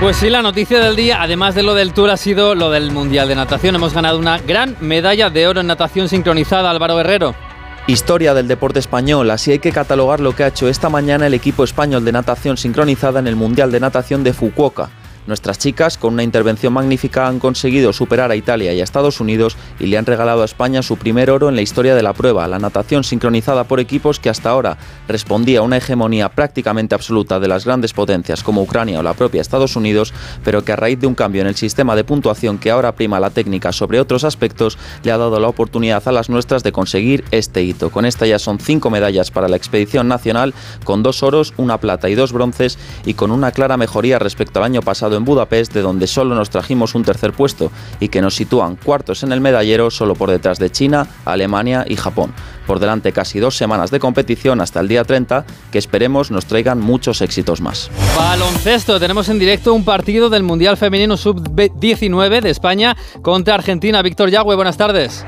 Pues 0.00 0.16
sí, 0.16 0.28
la 0.28 0.42
noticia 0.42 0.80
del 0.80 0.96
día, 0.96 1.22
además 1.22 1.54
de 1.54 1.62
lo 1.62 1.72
del 1.72 1.94
Tour, 1.94 2.10
ha 2.10 2.16
sido 2.16 2.54
lo 2.54 2.70
del 2.70 2.90
Mundial 2.90 3.26
de 3.28 3.36
Natación. 3.36 3.74
Hemos 3.74 3.94
ganado 3.94 4.18
una 4.18 4.38
gran 4.38 4.76
medalla 4.80 5.30
de 5.30 5.46
oro 5.46 5.60
en 5.60 5.66
natación 5.66 6.08
sincronizada, 6.08 6.70
Álvaro 6.70 6.96
Guerrero. 6.96 7.34
Historia 7.86 8.34
del 8.34 8.48
deporte 8.48 8.80
español, 8.80 9.30
así 9.30 9.52
hay 9.52 9.60
que 9.60 9.72
catalogar 9.72 10.20
lo 10.20 10.34
que 10.34 10.44
ha 10.44 10.48
hecho 10.48 10.68
esta 10.68 10.88
mañana 10.90 11.26
el 11.26 11.34
equipo 11.34 11.64
español 11.64 12.04
de 12.04 12.12
natación 12.12 12.56
sincronizada 12.56 13.20
en 13.20 13.26
el 13.26 13.36
Mundial 13.36 13.70
de 13.70 13.80
Natación 13.80 14.24
de 14.24 14.32
Fukuoka. 14.32 14.90
Nuestras 15.26 15.58
chicas, 15.58 15.96
con 15.96 16.12
una 16.12 16.22
intervención 16.22 16.74
magnífica, 16.74 17.26
han 17.26 17.38
conseguido 17.38 17.94
superar 17.94 18.30
a 18.30 18.36
Italia 18.36 18.74
y 18.74 18.80
a 18.80 18.84
Estados 18.84 19.20
Unidos 19.20 19.56
y 19.80 19.86
le 19.86 19.96
han 19.96 20.04
regalado 20.04 20.42
a 20.42 20.44
España 20.44 20.82
su 20.82 20.98
primer 20.98 21.30
oro 21.30 21.48
en 21.48 21.56
la 21.56 21.62
historia 21.62 21.94
de 21.94 22.02
la 22.02 22.12
prueba, 22.12 22.46
la 22.46 22.58
natación 22.58 23.04
sincronizada 23.04 23.64
por 23.64 23.80
equipos 23.80 24.20
que 24.20 24.28
hasta 24.28 24.50
ahora 24.50 24.76
respondía 25.08 25.60
a 25.60 25.62
una 25.62 25.78
hegemonía 25.78 26.28
prácticamente 26.28 26.94
absoluta 26.94 27.40
de 27.40 27.48
las 27.48 27.64
grandes 27.64 27.94
potencias 27.94 28.42
como 28.42 28.60
Ucrania 28.60 29.00
o 29.00 29.02
la 29.02 29.14
propia 29.14 29.40
Estados 29.40 29.76
Unidos, 29.76 30.12
pero 30.44 30.62
que 30.62 30.72
a 30.72 30.76
raíz 30.76 31.00
de 31.00 31.06
un 31.06 31.14
cambio 31.14 31.40
en 31.40 31.46
el 31.46 31.56
sistema 31.56 31.96
de 31.96 32.04
puntuación 32.04 32.58
que 32.58 32.70
ahora 32.70 32.92
prima 32.92 33.18
la 33.18 33.30
técnica 33.30 33.72
sobre 33.72 34.00
otros 34.00 34.24
aspectos, 34.24 34.76
le 35.04 35.10
ha 35.10 35.16
dado 35.16 35.40
la 35.40 35.48
oportunidad 35.48 36.06
a 36.06 36.12
las 36.12 36.28
nuestras 36.28 36.62
de 36.62 36.72
conseguir 36.72 37.24
este 37.30 37.62
hito. 37.62 37.88
Con 37.88 38.04
esta 38.04 38.26
ya 38.26 38.38
son 38.38 38.58
cinco 38.58 38.90
medallas 38.90 39.30
para 39.30 39.48
la 39.48 39.56
expedición 39.56 40.06
nacional, 40.06 40.52
con 40.84 41.02
dos 41.02 41.22
oros, 41.22 41.54
una 41.56 41.78
plata 41.78 42.10
y 42.10 42.14
dos 42.14 42.32
bronces, 42.32 42.78
y 43.06 43.14
con 43.14 43.30
una 43.30 43.52
clara 43.52 43.78
mejoría 43.78 44.18
respecto 44.18 44.58
al 44.58 44.66
año 44.66 44.82
pasado 44.82 45.13
en 45.16 45.24
Budapest, 45.24 45.72
de 45.72 45.82
donde 45.82 46.06
solo 46.06 46.34
nos 46.34 46.50
trajimos 46.50 46.94
un 46.94 47.04
tercer 47.04 47.32
puesto 47.32 47.70
y 48.00 48.08
que 48.08 48.22
nos 48.22 48.34
sitúan 48.34 48.76
cuartos 48.76 49.22
en 49.22 49.32
el 49.32 49.40
medallero 49.40 49.90
solo 49.90 50.14
por 50.14 50.30
detrás 50.30 50.58
de 50.58 50.70
China, 50.70 51.06
Alemania 51.24 51.84
y 51.88 51.96
Japón. 51.96 52.32
Por 52.66 52.78
delante 52.78 53.12
casi 53.12 53.40
dos 53.40 53.56
semanas 53.56 53.90
de 53.90 54.00
competición 54.00 54.60
hasta 54.60 54.80
el 54.80 54.88
día 54.88 55.04
30, 55.04 55.44
que 55.70 55.78
esperemos 55.78 56.30
nos 56.30 56.46
traigan 56.46 56.80
muchos 56.80 57.20
éxitos 57.20 57.60
más. 57.60 57.90
Baloncesto, 58.16 58.98
tenemos 58.98 59.28
en 59.28 59.38
directo 59.38 59.74
un 59.74 59.84
partido 59.84 60.30
del 60.30 60.42
Mundial 60.42 60.76
Femenino 60.76 61.16
Sub-19 61.16 62.40
de 62.40 62.50
España 62.50 62.96
contra 63.22 63.54
Argentina. 63.54 64.02
Víctor 64.02 64.30
Yagüe, 64.30 64.56
buenas 64.56 64.76
tardes. 64.76 65.26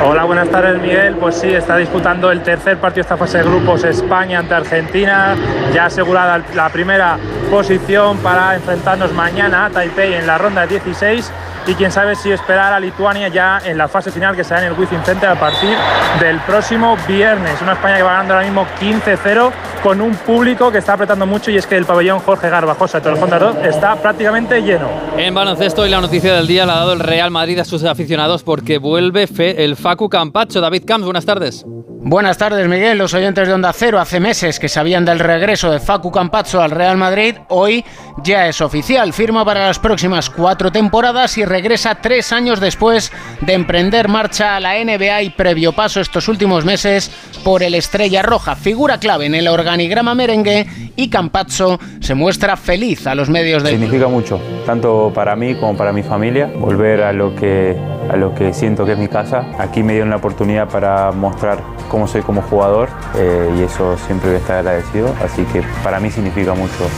Hola, 0.00 0.24
buenas 0.24 0.48
tardes 0.48 0.80
Miguel. 0.80 1.16
Pues 1.16 1.36
sí, 1.36 1.48
está 1.48 1.76
disputando 1.76 2.30
el 2.30 2.42
tercer 2.42 2.78
partido 2.78 3.02
de 3.02 3.02
esta 3.02 3.16
fase 3.16 3.38
de 3.38 3.44
grupos 3.44 3.84
España 3.84 4.38
ante 4.38 4.54
Argentina. 4.54 5.36
Ya 5.74 5.86
asegurada 5.86 6.42
la 6.54 6.68
primera 6.70 7.18
posición 7.50 8.18
para 8.18 8.54
enfrentarnos 8.54 9.12
mañana 9.12 9.66
a 9.66 9.70
Taipei 9.70 10.14
en 10.14 10.26
la 10.26 10.38
ronda 10.38 10.66
16 10.66 11.32
y 11.66 11.74
quién 11.74 11.90
sabe 11.90 12.14
si 12.14 12.30
esperar 12.30 12.72
a 12.72 12.80
Lituania 12.80 13.28
ya 13.28 13.60
en 13.64 13.76
la 13.76 13.88
fase 13.88 14.10
final 14.10 14.34
que 14.34 14.44
será 14.44 14.60
en 14.60 14.72
el 14.72 14.78
Wizzing 14.78 15.02
Center 15.04 15.28
a 15.30 15.34
partir 15.34 15.76
del 16.20 16.38
próximo 16.40 16.77
viernes. 17.06 17.60
Una 17.60 17.72
España 17.72 17.96
que 17.96 18.02
va 18.02 18.12
ganando 18.12 18.34
ahora 18.34 18.46
mismo 18.46 18.66
15-0 18.80 19.50
con 19.82 20.00
un 20.00 20.14
público 20.14 20.70
que 20.70 20.78
está 20.78 20.94
apretando 20.94 21.26
mucho 21.26 21.50
y 21.50 21.56
es 21.56 21.66
que 21.66 21.76
el 21.76 21.84
pabellón 21.84 22.20
Jorge 22.20 22.48
Garbajosa 22.48 23.00
de 23.00 23.04
Torrejón 23.04 23.64
está 23.64 23.96
prácticamente 23.96 24.60
lleno. 24.62 24.88
En 25.16 25.34
baloncesto 25.34 25.86
y 25.86 25.90
la 25.90 26.00
noticia 26.00 26.34
del 26.34 26.46
día 26.46 26.66
la 26.66 26.74
ha 26.74 26.78
dado 26.78 26.92
el 26.92 27.00
Real 27.00 27.30
Madrid 27.30 27.58
a 27.58 27.64
sus 27.64 27.84
aficionados 27.84 28.42
porque 28.42 28.78
vuelve 28.78 29.28
el 29.38 29.76
Facu 29.76 30.08
Campacho. 30.08 30.60
David 30.60 30.84
Camps, 30.86 31.04
buenas 31.04 31.24
tardes. 31.24 31.64
Buenas 32.00 32.38
tardes, 32.38 32.68
Miguel. 32.68 32.96
Los 32.96 33.12
oyentes 33.12 33.48
de 33.48 33.52
Onda 33.52 33.72
Cero 33.72 33.98
hace 33.98 34.20
meses 34.20 34.60
que 34.60 34.68
sabían 34.68 35.04
del 35.04 35.18
regreso 35.18 35.68
de 35.72 35.80
Facu 35.80 36.12
Campazzo 36.12 36.62
al 36.62 36.70
Real 36.70 36.96
Madrid. 36.96 37.34
Hoy 37.48 37.84
ya 38.22 38.46
es 38.46 38.60
oficial. 38.60 39.12
Firma 39.12 39.44
para 39.44 39.66
las 39.66 39.80
próximas 39.80 40.30
cuatro 40.30 40.70
temporadas 40.70 41.36
y 41.38 41.44
regresa 41.44 41.96
tres 41.96 42.32
años 42.32 42.60
después 42.60 43.10
de 43.40 43.52
emprender 43.52 44.06
marcha 44.06 44.54
a 44.54 44.60
la 44.60 44.74
NBA 44.82 45.22
y 45.22 45.30
previo 45.30 45.72
paso 45.72 46.00
estos 46.00 46.28
últimos 46.28 46.64
meses 46.64 47.10
por 47.42 47.64
el 47.64 47.74
Estrella 47.74 48.22
Roja. 48.22 48.54
Figura 48.54 48.98
clave 48.98 49.26
en 49.26 49.34
el 49.34 49.48
organigrama 49.48 50.14
merengue 50.14 50.66
y 50.94 51.10
Campazzo 51.10 51.80
se 52.00 52.14
muestra 52.14 52.56
feliz 52.56 53.08
a 53.08 53.16
los 53.16 53.28
medios 53.28 53.64
de. 53.64 53.70
Significa 53.70 54.06
mucho, 54.06 54.40
tanto 54.64 55.10
para 55.12 55.34
mí 55.34 55.56
como 55.56 55.76
para 55.76 55.92
mi 55.92 56.04
familia, 56.04 56.46
volver 56.46 57.02
a 57.02 57.12
lo 57.12 57.34
que, 57.34 57.76
a 58.08 58.16
lo 58.16 58.34
que 58.34 58.54
siento 58.54 58.86
que 58.86 58.92
es 58.92 58.98
mi 58.98 59.08
casa. 59.08 59.46
Aquí 59.58 59.82
me 59.82 59.94
dieron 59.94 60.10
la 60.10 60.16
oportunidad 60.16 60.68
para 60.68 61.10
mostrar 61.10 61.58
cómo 61.88 62.06
soy 62.06 62.22
como 62.22 62.42
jugador 62.42 62.88
eh, 63.16 63.54
y 63.58 63.62
eso 63.62 63.96
siempre 64.06 64.30
voy 64.30 64.36
a 64.36 64.40
estar 64.40 64.56
agradecido, 64.58 65.14
así 65.24 65.44
que 65.44 65.62
para 65.82 66.00
mí 66.00 66.10
significa 66.10 66.54
mucho 66.54 66.88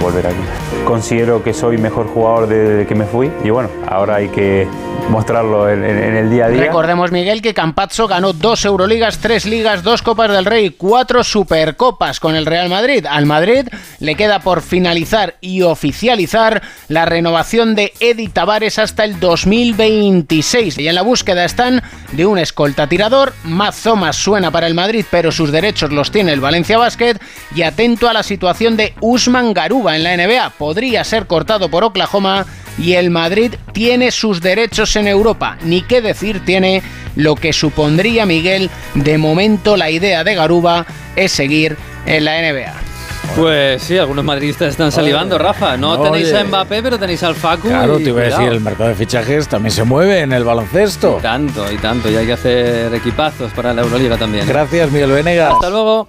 volver 0.00 0.26
aquí. 0.26 0.36
Considero 0.86 1.42
que 1.42 1.52
soy 1.52 1.78
mejor 1.78 2.06
jugador 2.06 2.46
desde 2.46 2.86
que 2.86 2.94
me 2.94 3.04
fui 3.04 3.30
y 3.44 3.50
bueno, 3.50 3.68
ahora 3.88 4.16
hay 4.16 4.28
que 4.28 4.66
mostrarlo 5.10 5.68
en, 5.70 5.84
el 5.84 6.30
día 6.30 6.46
a 6.46 6.48
día. 6.48 6.62
Recordemos, 6.62 7.12
Miguel, 7.12 7.42
que 7.42 7.54
Campazzo 7.54 8.08
ganó 8.08 8.32
dos 8.32 8.64
Euroligas, 8.64 9.18
tres 9.18 9.46
Ligas, 9.46 9.82
dos 9.82 10.02
Copas 10.02 10.30
del 10.30 10.44
Rey, 10.44 10.70
cuatro 10.70 11.22
Supercopas 11.22 12.20
con 12.20 12.34
el 12.34 12.46
Real 12.46 12.68
Madrid. 12.68 13.06
Al 13.08 13.26
Madrid 13.26 13.68
le 14.00 14.14
queda 14.14 14.40
por 14.40 14.62
finalizar 14.62 15.36
y 15.40 15.62
oficializar 15.62 16.62
la 16.88 17.04
renovación 17.04 17.74
de 17.74 17.92
Edi 18.00 18.28
Tavares 18.28 18.78
hasta 18.78 19.04
el 19.04 19.20
2026. 19.20 20.78
Y 20.78 20.88
en 20.88 20.94
la 20.94 21.02
búsqueda 21.02 21.44
están 21.44 21.82
de 22.12 22.26
un 22.26 22.38
escolta 22.38 22.88
tirador, 22.88 23.32
Mazomas 23.44 24.16
suena 24.36 24.50
para 24.50 24.66
el 24.66 24.74
Madrid, 24.74 25.02
pero 25.10 25.32
sus 25.32 25.50
derechos 25.50 25.90
los 25.92 26.10
tiene 26.10 26.30
el 26.30 26.40
Valencia 26.40 26.76
Basket. 26.76 27.16
Y 27.54 27.62
atento 27.62 28.06
a 28.06 28.12
la 28.12 28.22
situación 28.22 28.76
de 28.76 28.92
Usman 29.00 29.54
Garuba 29.54 29.96
en 29.96 30.02
la 30.02 30.14
NBA. 30.14 30.50
Podría 30.58 31.04
ser 31.04 31.26
cortado 31.26 31.70
por 31.70 31.84
Oklahoma 31.84 32.44
y 32.76 32.92
el 32.92 33.08
Madrid 33.08 33.54
tiene 33.72 34.10
sus 34.10 34.42
derechos 34.42 34.94
en 34.96 35.08
Europa. 35.08 35.56
Ni 35.62 35.80
qué 35.80 36.02
decir 36.02 36.44
tiene 36.44 36.82
lo 37.14 37.34
que 37.34 37.54
supondría 37.54 38.26
Miguel. 38.26 38.68
De 38.94 39.16
momento 39.16 39.74
la 39.74 39.88
idea 39.88 40.22
de 40.22 40.34
Garuba 40.34 40.84
es 41.16 41.32
seguir 41.32 41.78
en 42.04 42.26
la 42.26 42.38
NBA. 42.42 42.95
Pues 43.34 43.82
sí, 43.82 43.98
algunos 43.98 44.24
madridistas 44.24 44.68
están 44.68 44.92
salivando, 44.92 45.38
Rafa. 45.38 45.76
No, 45.76 46.00
tenéis 46.00 46.32
a 46.32 46.44
Mbappé, 46.44 46.82
pero 46.82 46.98
tenéis 46.98 47.22
al 47.22 47.34
Facu. 47.34 47.68
Claro, 47.68 47.96
te 47.96 48.04
iba 48.04 48.20
a 48.20 48.24
decir, 48.24 48.48
el 48.48 48.60
mercado 48.60 48.88
de 48.88 48.94
fichajes 48.94 49.48
también 49.48 49.72
se 49.72 49.84
mueve 49.84 50.20
en 50.20 50.32
el 50.32 50.44
baloncesto. 50.44 51.16
Y 51.18 51.22
tanto, 51.22 51.70
y 51.70 51.76
tanto. 51.76 52.10
Y 52.10 52.16
hay 52.16 52.26
que 52.26 52.32
hacer 52.32 52.94
equipazos 52.94 53.52
para 53.52 53.74
la 53.74 53.82
Euroliga 53.82 54.16
también. 54.16 54.46
Gracias, 54.46 54.90
Miguel 54.90 55.12
Venegas. 55.12 55.52
Hasta 55.54 55.70
luego. 55.70 56.08